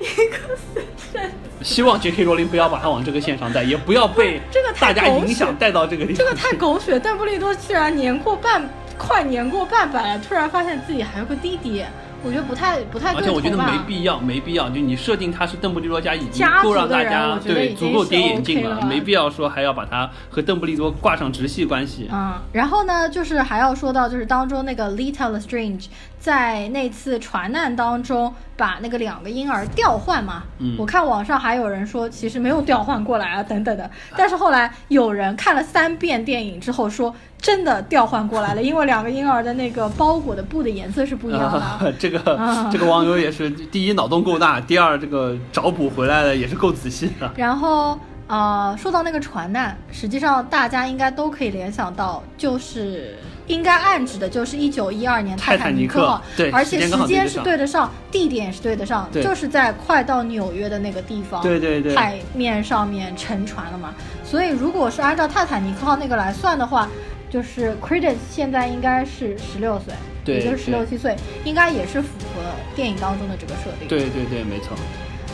[0.00, 1.30] 一个死神，
[1.62, 2.24] 希望 J.K.
[2.24, 6.16] 罗琳不要把他往这个线上带，也不要被这个大家影响带到这个地方。
[6.16, 6.98] 这个太狗血！
[6.98, 8.68] 邓布利多居然年过半，
[8.98, 11.84] 快年过半百了，突然发现自己还有个弟弟，
[12.22, 14.68] 我觉得不太不太而且我觉得没必要，没必要。
[14.70, 22.08] 就你设定他是邓布利多家已经够让大家对足够跌眼镜了，了没必要说还要把他和邓布利多挂上直系关系。
[22.12, 25.86] 嗯，然后呢，就是还要说到，就是当中那个 Lita Lestrange
[26.26, 30.42] 在那次船难当中把那个两个婴儿调换嘛。
[30.58, 33.88] 嗯我看网上还有人说其实没有调换过来啊，等等的。
[34.16, 41.60] 但是后来有人看了三遍电影之后说，真的调换过来了，因为两个婴儿的那个包裹的布的颜色是不一样的。
[41.60, 47.30] 啊， 这个、啊这个网友也是，第一脑洞够大，第二这个找补回来的也是够仔细的。
[47.36, 47.96] 然后
[48.26, 53.16] 呃，说到那个船难，实际上大家应该都可以联想到，就是
[53.46, 63.94] 应该暗指的就是一九一二年泰坦坦尼克克号，对而且时间是对得上地点也是对得上，就是在快到纽约的那个地方，对对对海面上面沉船了嘛。
[64.24, 66.88] 所以如果是按照泰坦尼克号那个来算的话，
[67.30, 69.94] 就是 Credence 现在应该是十六岁，
[70.24, 72.42] 对也就是十六七岁，应该也是符合
[72.74, 73.86] 电影当中的这个设定。
[73.88, 74.76] 对对对，没错。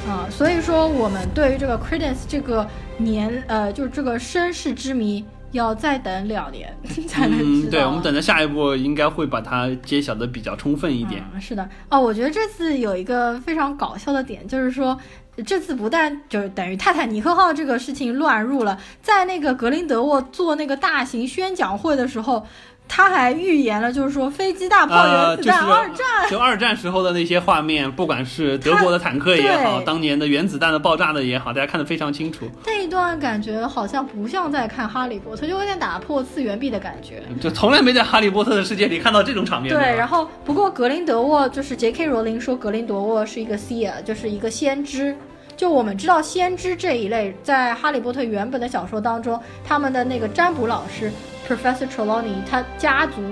[0.04, 6.76] 啊、所以说我们对于这个 Credence 这个年呃，就是这个身世之谜，要再等两年
[7.06, 7.70] 才能知嗯，道。
[7.70, 11.24] 对，我们等着下一步应该会把它揭晓的比较充分一点。
[11.32, 14.98] 嗯，是的哦，我觉得这次有一个非常搞笑的点，就是说。
[15.46, 22.46] 这次不但就是等于泰坦尼克号这个事情乱入了，在那个格林德沃做那个大型宣讲会的时候，
[22.94, 26.30] 他还预言了，就是说飞机、大炮、呃，原子弹、就是二战。
[26.30, 32.44] 就二战时候的那些画面，不管是德国的坦克也好，当年的原子弹的爆炸的也好，大家看得非常清楚。
[32.66, 37.22] 那一段感觉好像不像在看《哈利波特》，就有点打破次元壁的感觉。
[37.40, 39.74] 就从来没在哈利波特的世界里看到这种场面。
[39.74, 42.04] 对，然后不过格林德沃就是 J.K.
[42.04, 45.16] 罗琳说格林德沃是一个 seer，就是一个先知。
[45.62, 51.08] 就我们知道先知这一类，在哈利波特原本的小说当中，他们的那个占卜老师
[51.48, 53.22] Professor Trelawney，他家族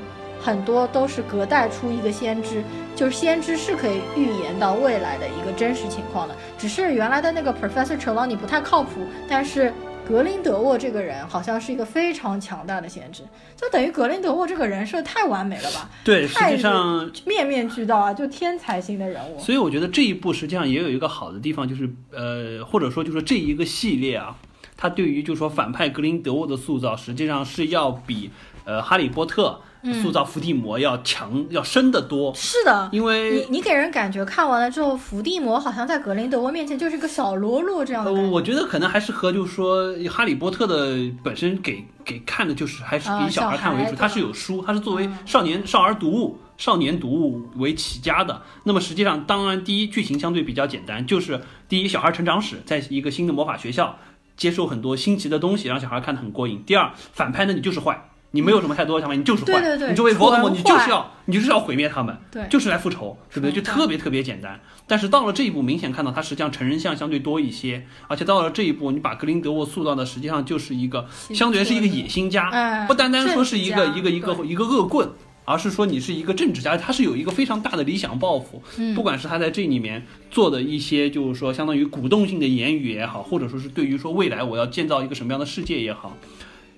[0.41, 2.63] 很多都是隔代出一个先知，
[2.95, 6.37] 就是先知是可以预言到未来的一个真实情况的。
[6.57, 9.73] 只是原来的那个 Professor Trelawney 不太靠谱，但是
[10.11, 13.23] 格林德沃这个人好像是一个非常强大的先知，
[13.57, 15.89] 就等于格林德沃这个人设太完美了吧？
[16.03, 19.39] 对，实太际上，面面俱到啊，就天才型的人物。
[19.39, 24.37] 所以我觉得这一部实际上也有一个好的地方，就是呃，或者说就是这一个系列啊，
[24.77, 28.33] 它对于就是说反派格林德沃的塑造，实际上是要比
[28.65, 29.61] 呃哈利波特
[30.03, 32.35] 塑造伏地魔要强、要深得多。
[32.35, 48.43] 是的，因为你你给人感觉看完了之后，伏地魔好像在格林德沃面前就是个小喽啰这样的呃，我觉得可能还是和就是说《哈利波特》的本身给给看的就是还是啊以小孩看为主，它是有书，它是作为嗯少年少儿读物、少年读物为起家的。
[48.65, 53.99] 那么实际上，当然第一剧情相对比较简单，就是第一小孩成长史，在一个新的魔法学校
[54.37, 56.63] 接受很多新奇的东西，让小孩看得很过瘾。
[56.67, 58.10] 第二，反派呢你就是坏。
[58.33, 59.53] 你没有什么太多的想法，你就是坏。
[59.53, 63.53] 对对对你作为 Voldemort，你就是要你就是要毁灭他们，对就是来复仇，对不对？
[63.53, 64.61] 就特别特别简单。
[64.87, 75.09] 但是到了这一步，明显看到他实际上成人像相对多一些，而且到了这一步，你把格林德沃塑造的实际上就是一个相对是一个野心家，哎不单单说是一个一个一个一个恶棍。
[75.47, 86.17] 而是说你是一个政治家，他是有一个非常大的理想抱负，嗯不管是他在这里面做的一些，就是说相当于鼓动性的言语也好，或者说是对于说未来我要建造一个什么样的世界也好，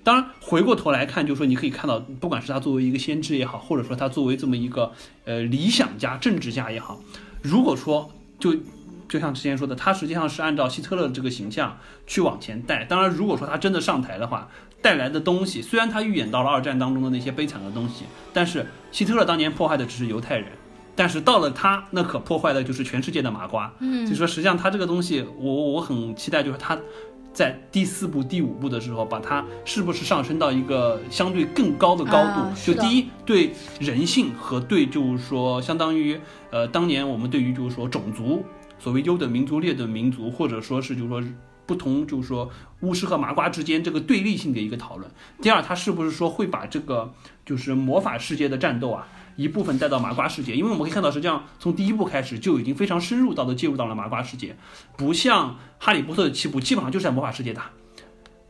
[0.03, 4.91] 当然，回过头来看，就是说你可以看到，不管是他作为一个先知也好，或者说他作为这么一个
[5.25, 7.01] 呃理想家、政治家也好，
[7.41, 8.55] 如果说就
[9.07, 12.83] 就像之前说的，他实际上是按照希特勒这个形象去往前带。
[12.83, 14.49] 当然，如果说他真的上台的话，
[14.81, 20.47] 带来的东西虽然他预演到了二战当中的那些悲惨的东西，但是希特勒当年迫害的只是犹太人。
[20.95, 23.73] 但是到了他，那可破坏的就是全世界的麻瓜。
[23.79, 26.77] 嗯所以说，实际上他这个东西，我我很期待，就是他
[27.33, 32.41] 在第四部、第五部的时候，把它是不是上升到一个相对更高的高度？
[32.41, 36.19] 啊就第一，对人性和对就是说，相当于
[36.51, 38.43] 呃，当年我们对于就是说种族，
[38.77, 41.23] 所谓优等民族、劣等民族，或者说是就是说
[41.65, 42.49] 不同，就是说
[42.81, 45.09] 巫师和麻瓜之间这个对立性的一个讨论。
[45.41, 47.11] 第二，它是不是说会把这个
[47.43, 49.07] 就是魔法世界的战斗啊？
[49.35, 54.55] 一部分带到麻瓜世界，因为我们可以看到，实际上从第一部开始就已经非常深入到的介入到了麻瓜世界，
[54.97, 57.71] 不像哈利波特的七部基本上就是在魔法世界打，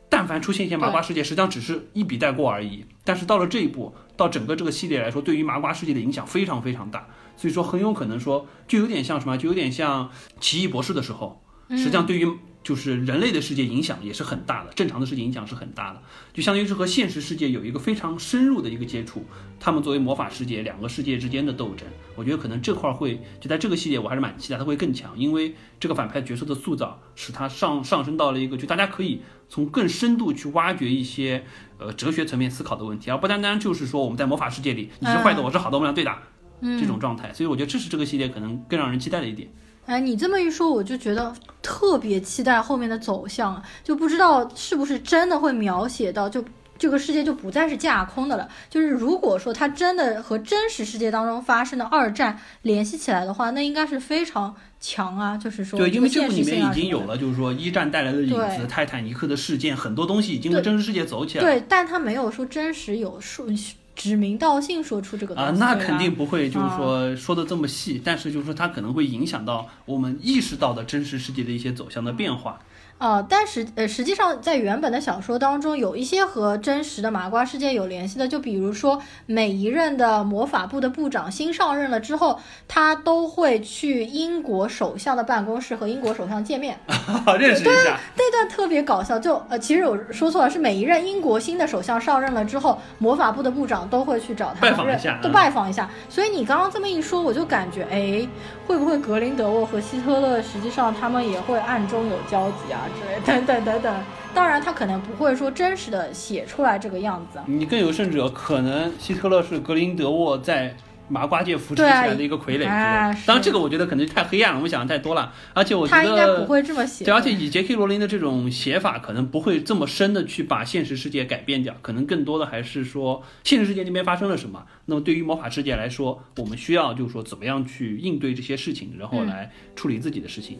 [0.09, 2.85] 但凡出现一些麻瓜世界，实际上只是一笔带过而已。
[3.03, 10.09] 但是到了这一步，到整个这个系列来说，对于麻瓜世界的影响非常非常大，所以说很有可能说，就有点像什么，就有点像
[10.39, 12.27] 奇异博士的时候，实际上对于
[12.63, 16.01] 就是人类的世界影响也是很大的，正常的世界影响是很大的，
[16.33, 19.25] 就相当于是和现实世界有一个非常深入的一个接触。
[19.59, 31.43] 他们作为魔法世界两个世界之间的斗争，我觉得可能这块儿会就在这个系列我还是蛮期待它会更强，因为这个反派角色的塑造使它上上升到了一个就大家可以从更深度去挖掘一些
[31.77, 36.21] 呃哲学层面思考的问题，而不单单就是说我们在魔法世界里你是坏的我是好的我们俩对打、
[36.61, 39.49] 这种状态，所以我觉得这是这个系列可能更让人期待的一点。
[39.85, 46.43] 哎，你这么一说，我就觉得特别期待后面的走向，就不知道是不是真的会描写到，就
[46.77, 48.47] 这个世界就不再是架空的了。
[48.69, 55.37] 就是如果说它真的和真实世界当中发生的二战联系起来的话，那应该是非常强啊。
[55.37, 61.51] 就是说，对，因为这部里面已经有了，就是说一战带来的影子，泰坦尼克的事件，很多东西已经和真实世界走起来了。
[61.51, 63.45] 对，但它没有说真实有说
[63.95, 72.59] 指名道姓说出这个东啊，西，啊那肯定不会，就是说说的这么细，但是就是说它可能会影响到我们意识到的真实世界的一些走向的变化。
[73.03, 86.79] 呃，但实呃实际上在原本的小说当中，有一些和真实的麻瓜世界有联系的，就比如说每一任的魔法部的部长新上任了之后，他都会去英国首相的办公室和英国首相见面，
[87.37, 89.19] 认识一下，那段特别搞笑。
[89.19, 95.89] 就呃，其实我说错了，是每一任英国新的首相上任了之后，魔法部的部长都会去找他拜访一认都拜访一下。
[96.07, 98.25] 所以你刚刚这么一说，我就感觉，哎，
[98.65, 104.03] 会不会格林德沃和希特勒实际上他们也会暗中有交集啊 之类等等等等。
[104.33, 107.39] 当然，他可能不会说真实的写出来这个样子。
[107.45, 110.75] 你更有甚者，可能希特勒是格林德沃在
[111.09, 115.31] 麻瓜界扶持起来的一个傀儡当然，这个我觉得可能太黑暗了，我们想的太多了。
[115.53, 117.05] 而且我觉他应该不得，会这么写。
[117.05, 124.65] 对，而且以杰克罗琳的这种写法，可能不会这么深的去把现实世界改变掉，可能更多的还是说现实世界那边发生了什么。
[124.85, 130.57] 那么对于魔法世界来说，我们需要就是说怎么样去应对这些事情，然后嗯来处理自己的事情。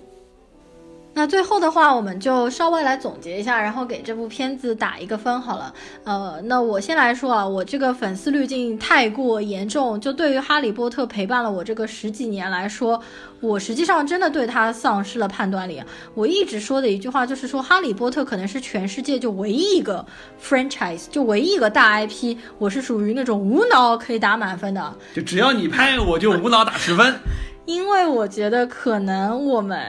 [1.16, 5.72] 那最后的话，我们就稍微来总结一下，然后给这部片子打一个分好了。
[6.04, 13.00] 呃，那我先来说啊，我这个粉丝滤镜太过严重，就对于《哈利波特》陪伴了我这个十几年来说，
[13.42, 15.80] 我实际上真的对它丧失了判断力。
[16.16, 20.04] 我一直说的一句话就是说，《哈利波特》可能是全世界就唯一一个
[20.44, 24.94] franchise，就唯一一个大 IP，我是属于那种无脑可以打满分的。
[25.14, 27.14] 就只要你拍，我就无脑打十分。
[27.66, 29.80] 因为我觉得可能我们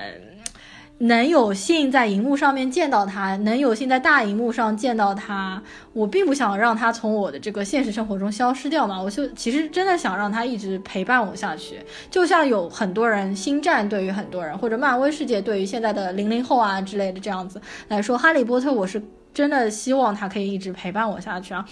[0.99, 5.61] 能有幸在荧幕上面见到他，能有幸在大荧幕上见到他，
[5.93, 9.03] 我并不想让他从我的这个现实生活中消失掉嘛。
[9.03, 11.81] 我就其实真的想让他一直陪伴我下去，
[12.11, 19.03] 就像有很多人星战对于很多人，或者漫威世界对于现在的零零后啊之类的这样子来说，哈利波特我是
[19.35, 21.67] 真的希望他可以一直陪伴我下去啊。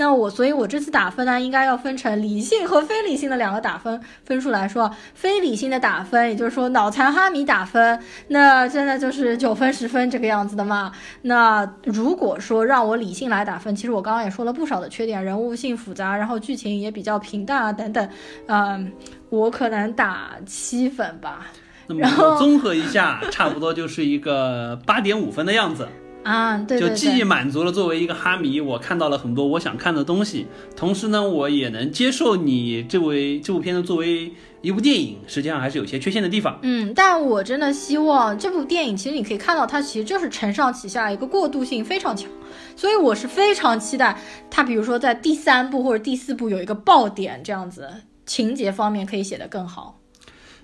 [0.00, 4.90] 那我，所以我这次打分呢，应该要分成理性和非理性的两个打分分数来说。
[5.12, 10.90] 非理性的打分，也就是说脑残哈迷打分，那真的就是九分十分这个样子的嘛。
[11.20, 18.08] 那如果说让我理性来打分，其实我刚刚也说了不少的缺点，人物性复杂，然后剧情也比较平淡啊等等，
[18.46, 18.90] 嗯，
[19.28, 21.46] 我可能打七分吧。
[21.86, 25.86] 那么然后综合一下，差不多就是一个八点五分的样子。
[26.22, 34.30] 啊，对对就既，满足了作为一个哈迷，我看到了很多我想看的东西，同时呢，我也能接受你这位这部片子作为
[34.60, 36.58] 一部电影，实际上还是有些缺陷的地方。
[36.62, 42.28] 嗯，但我真的希望这部电影，其实你可以看到，它其实就是承上启下，一个过渡性非常强，
[42.76, 44.18] 所以我是非常期待
[44.50, 47.88] 它，比如说在第三部或者第四部有一个爆点，这样子
[48.26, 49.99] 情节方面可以写得更好。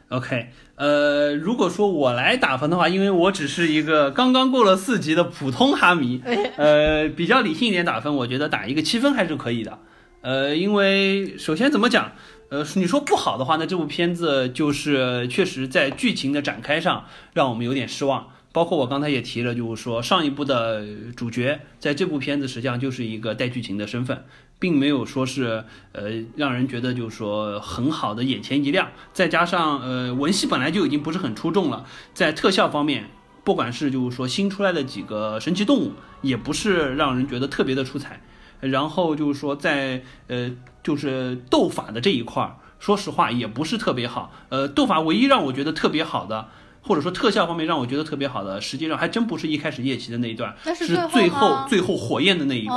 [0.08, 6.22] OK，呃，如果说我来打分的话，因为我只是一个刚刚过了四级的普通哈迷，
[6.56, 9.80] 呃，比较理性一点打分，我觉得打一个七分还是可以的。
[10.20, 12.12] 呃，因为首先怎么讲，
[12.50, 18.28] 呃，你说不好的话，那这部片子就是确实在剧情的展开上让我们有点失望。
[18.52, 20.82] 包括我刚才也提了，就是说上一部的
[21.14, 24.24] 主角在这部片子实际上就是一个带剧情的身份，
[24.58, 26.04] 并没有说是呃
[26.36, 28.88] 让人觉得就是说很好的眼前一亮。
[29.12, 31.84] 再加上呃文戏本来就已经不是很出众了，
[32.14, 33.10] 在特效方面
[33.44, 35.92] 不管是就是说新出来的几个神奇动物，
[36.22, 38.22] 也不是让人觉得特别的出彩。
[38.60, 40.50] 然后就是说在呃
[40.82, 44.32] 就是斗法的这一块儿，说实话也不是特别好。
[44.48, 46.48] 呃，斗法唯一让我觉得特别好的。
[46.86, 52.76] 或者说特效方面让我觉得特别好的，实际上还真不是一开始夜骑的那一段，是最后最后火焰的那一块，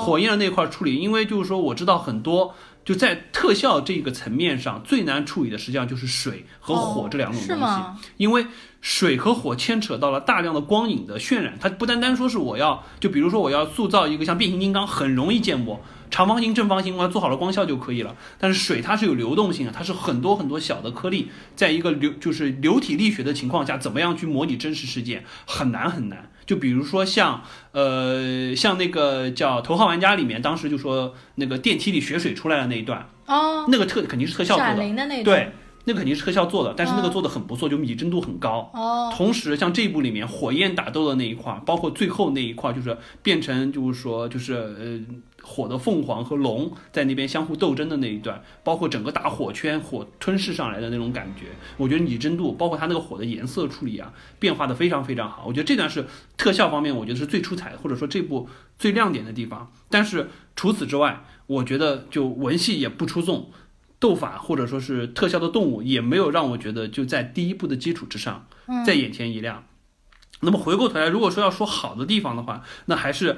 [0.00, 0.96] 火焰的那块处理。
[0.96, 2.54] 因为就是说我知道很多
[2.84, 8.04] 就在特效这个层面上最难处理的，实际上就是水和火这两种东西。
[8.16, 8.46] 因为
[8.80, 15.78] 水和火牵扯到了大量的光影的渲染，它不单单说是我要，就比如说我要塑造一个像变形金刚，很容易建模。
[16.10, 18.16] 长方形、正方形，我做好了光效就可以了。
[18.38, 26.30] 但是水它是有流动性的，它是很多很多小的颗粒，在一个流就是流体力学的情况下，怎么样去模拟真实世界，很难很难。
[26.44, 27.42] 就比如说像
[27.72, 35.52] 呃像那个叫《头号玩家》里面，当时就说那个电梯里血水出来的那一段，哦，那个特肯定是特效做的，的那对。
[35.84, 38.70] 那肯定是特效做的，但是那个做的很不错，就拟真度很高。
[38.74, 39.10] 哦。
[39.16, 45.00] 同时，像这一部里面火焰打斗的那一块，包括最后那一块，就是变成就是说就是呃
[45.42, 51.46] 火的凤凰和龙在那边相互斗争的那一段，包括整个大火圈火吞噬上来的那种感觉，
[51.78, 55.44] 我觉得拟真度，包括它那个火的颜色处理啊，变化的非常非常好。
[55.46, 58.48] 我觉得这段是特效方面，我觉得是最出彩的，或者说这部
[58.78, 59.72] 最亮点的地方。
[59.88, 63.50] 但是除此之外，我觉得就文戏也不出众。
[64.00, 68.48] 斗法或者说是特效的动物也没有让我觉得就在第一部的基础之上，
[68.84, 69.66] 再眼前一亮。
[70.40, 73.36] 那么回过头来，如果说要说好的地方的话，那还是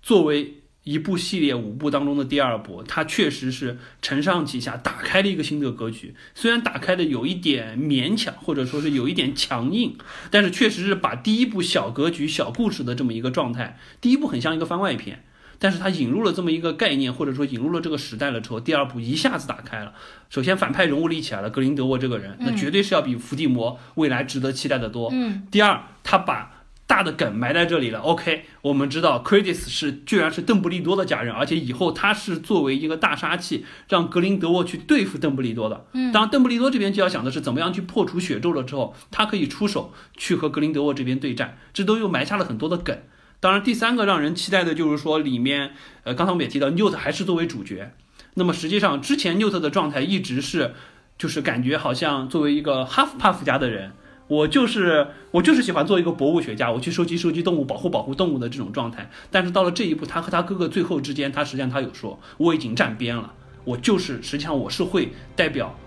[0.00, 6.14] 作为一部系列五部当中的第二部，它确实是承上启下，打开了一个新的格局。
[6.34, 9.96] 虽然打开的有一点勉强，或者说是有一点强硬，
[10.30, 15.24] 但是确实是把第一部小格局、小故事的这么一个状态，第一部很像一个番外篇。
[15.58, 19.92] 但是他引入了这么一个概念，或者说引入了这个时代了之后，第二部一下子打开了。
[20.30, 25.10] 首先反派人物立起来了，格林德沃这个人，那绝对是要比伏地魔未来值得期待的多。
[25.12, 25.46] 嗯。
[25.50, 26.50] 第二，他把
[26.86, 28.00] 大的梗埋在这里了。
[28.00, 35.86] OK，我们知道 c r e d i s 是居然是邓布利多的家人，而且以后他是作为一个大杀器，让格林德沃去对付邓布利多的。
[35.92, 36.12] 嗯。
[36.12, 42.98] 当邓布利多这边就要想的是怎么样去破除血咒了之后，他可以出手去和格林德沃这边对战，这都又埋下了很多的梗。
[43.44, 45.72] 当然，第三个让人期待的就是说，里面，
[46.04, 47.92] 呃，刚才我们也提到，Newt 还是作为主角。
[48.36, 50.72] 那么实际上，之前 Newt 的状态一直是，
[51.18, 53.92] 就是感觉好像作为一个哈夫帕夫家的人，
[54.28, 59.10] 我就是我就是喜欢做一个博物学家，我去收集收集动物，保护保护动物的这种状态。
[59.30, 63.30] 但是到了这一步，他和他哥哥最后之间，他实际上他有说，我已经站边了，
[63.64, 65.78] 我就是实际上我是会代表。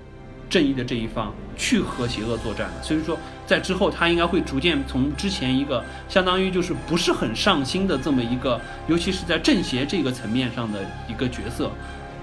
[0.50, 10.80] 正义的这一方去和邪恶作战的，所以说在之后他应该会逐渐从之前一个相当于就是不是很上心的这么一个，尤其是在正邪这个层面上的
[11.10, 11.72] 一个角色，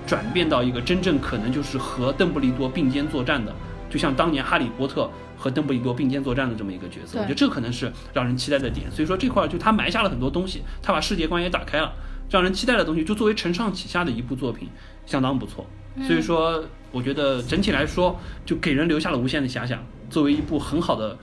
[0.07, 3.55] 转变到一个真正可能就是和邓布利多并肩作战的，
[3.91, 7.19] 就像当年哈利波特和邓布利多并肩作战的这么一个角色。
[7.19, 8.91] 我觉得这可能是让人期待的点。
[8.91, 11.93] 所以说这块就他埋下了很多东西，他把世界观也打开了，
[12.31, 14.69] 让人期待的东西就作为承上启下的一部作品，
[15.05, 15.67] 相当不错。
[16.07, 16.65] 所以说。
[16.95, 19.85] 我觉得整体来说，就给人留下了无限的遐想。
[20.09, 21.19] 作为一部很好的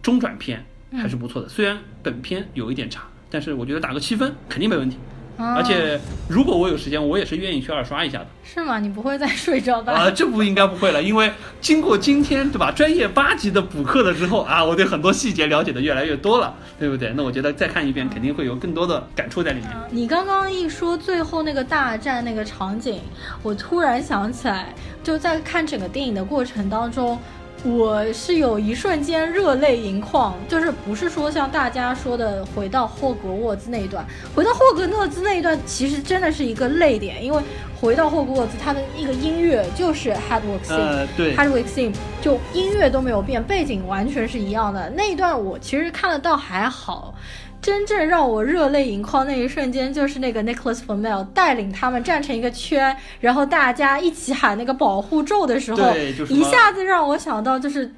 [0.00, 1.48] 中转片，还是不错的。
[1.48, 4.96] 虽然本片有一点差，但是我觉得打个七分肯定没问题。
[5.38, 8.26] 而且，如果我有时间，我也是愿意去二刷一下的。
[8.42, 8.78] 是吗？
[8.78, 9.92] 你不会再睡着吧？
[9.92, 11.30] 啊， 这不应该不会了，因为
[11.60, 17.12] 经过今天对吧专业八级的补课了之后啊，我对很多细节了解的越来越多了，对不对？
[17.14, 19.70] 那我觉得再看一遍肯定会有更多的感触在里面。
[19.90, 23.00] 你刚刚一说最后那个大战那个场景，
[23.42, 27.18] 我突然想起来，就在看整个电影的过程当中。
[27.66, 37.42] 我是有一瞬间热泪盈眶，就是不是说像大家说的回到霍格沃兹那一段，回到霍格沃兹那一段其实真的是一个泪点，因为
[37.80, 44.88] 回到霍格沃兹它的一个音乐就是 Hardwick Theme，对，Hardwick Theme 就音乐都没有变，背景完全是一样的。
[44.90, 47.12] 那一段我其实看得到还好。
[47.60, 55.92] 真正让我热泪盈眶那一瞬间，就是那个 Nicholas Flamel 带领他们站成一个圈，然后大家一起喊那个保护咒的时候，
[56.28, 57.92] 一下子让我想到就是。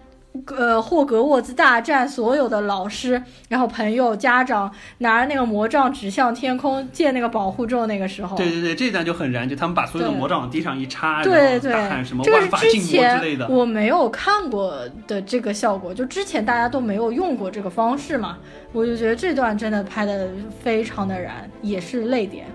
[0.54, 7.78] 呃，霍格沃兹大战所有的老师，然后朋友、家长拿着那个魔杖指向天空，借那个保护咒。
[7.88, 13.48] 那个时候，对对对，这段就很燃，就他们把所有的魔杖往地上一插，对对，大喊什么“万法禁魔”之类的。
[13.48, 18.36] 我没有看过的这个效果，就之前大家都没有用过这个方式嘛，
[18.72, 20.28] 我就觉得这段真的拍的
[20.62, 22.46] 非常的燃，也是泪点。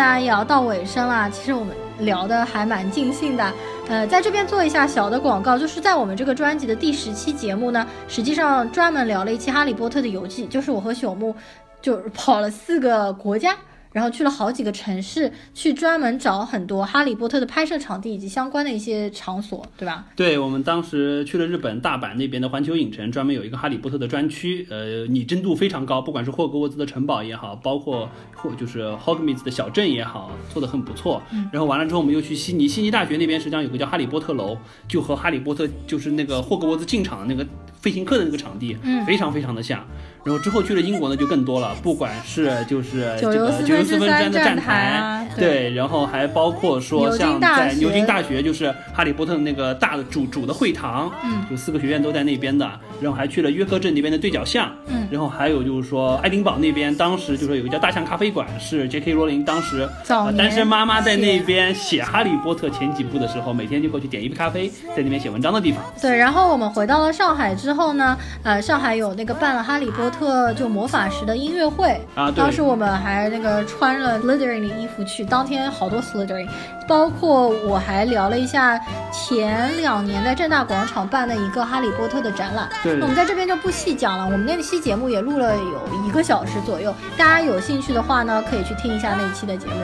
[0.00, 3.52] 呢也要到尾声了，其实我们聊的还蛮尽兴的。
[3.88, 11.34] 呃，在这边做一下小的广告，就是在我们这个专辑的第十期节目呢，实际上专门聊了一期《哈利波特》的游记，就是我和朽木
[11.82, 13.54] 就跑了四个国家。
[13.92, 20.06] 然后去了好几个城市，去专门找很多《哈利波特》的拍摄场地以及相关的一些场所，对吧？
[20.14, 31.20] 对，我们当时去了日本大阪那边的环球影城，专门有一个《哈利波特》的专区，呃，拟真度非常高，不管是霍格沃兹的城堡也好，包括或就是 Hogwarts 的小镇也好，做的很不错。
[31.52, 34.56] 然后完了之后，我们又去悉尼，悉尼大学那边实际上有个叫哈利波特楼，
[34.86, 37.48] 就和哈利波特就是那个霍格沃兹进场的那个
[37.80, 39.84] 飞行课的那个场地，嗯，非常非常的像。
[40.24, 52.70] 然后之后去了英国呢，就更多了，不管是就是这个九十四分之三的站台，对，然后还包括说像在牛津大学，就是哈利波特的那个大的主主的会堂，嗯，就四个学院都在那边的。
[53.00, 59.14] 然后还去了约克镇那边的对角巷，嗯，然后还有就是说爱丁堡那边，当时就是有个叫大象咖啡馆，是 J.K.
[59.14, 59.88] 罗琳当时
[60.36, 65.82] 单身妈妈在那边写哈利波特前几部的时候，每天就过去点一杯咖啡，在那边写文章的地方。
[65.98, 72.00] 对，然后我们回到了上海之后呢，呃，上海有那个办了哈利波特就魔法石的音乐会。
[72.14, 76.48] 啊，当时我们还那个穿了 Slytherin 的衣服去，当天好多 Slytherin，
[76.90, 78.76] 包括我还聊了一下
[79.12, 82.68] 前两年在正大广场办的一个哈利波特的展览。
[82.82, 84.24] 那我们在这边就不细讲了。
[84.24, 89.74] 我们那期节目也录了有一个小时左右，大家有兴趣的话呢，可以去听一下那期的节目。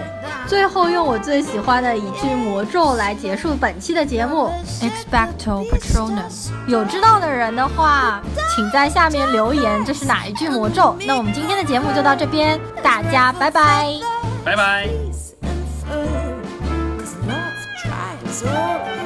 [0.49, 4.51] 最后用我最喜欢的一句魔咒来结束本期的节目
[4.81, 6.51] ：Expecto Patronum。
[6.67, 8.21] 有知道的人的话，
[8.53, 10.97] 请在下面留言，这是哪一句魔咒？
[11.07, 13.87] 那我们今天的节目就到这边，大家拜拜，
[14.45, 16.26] 拜拜。
[18.43, 19.06] absorb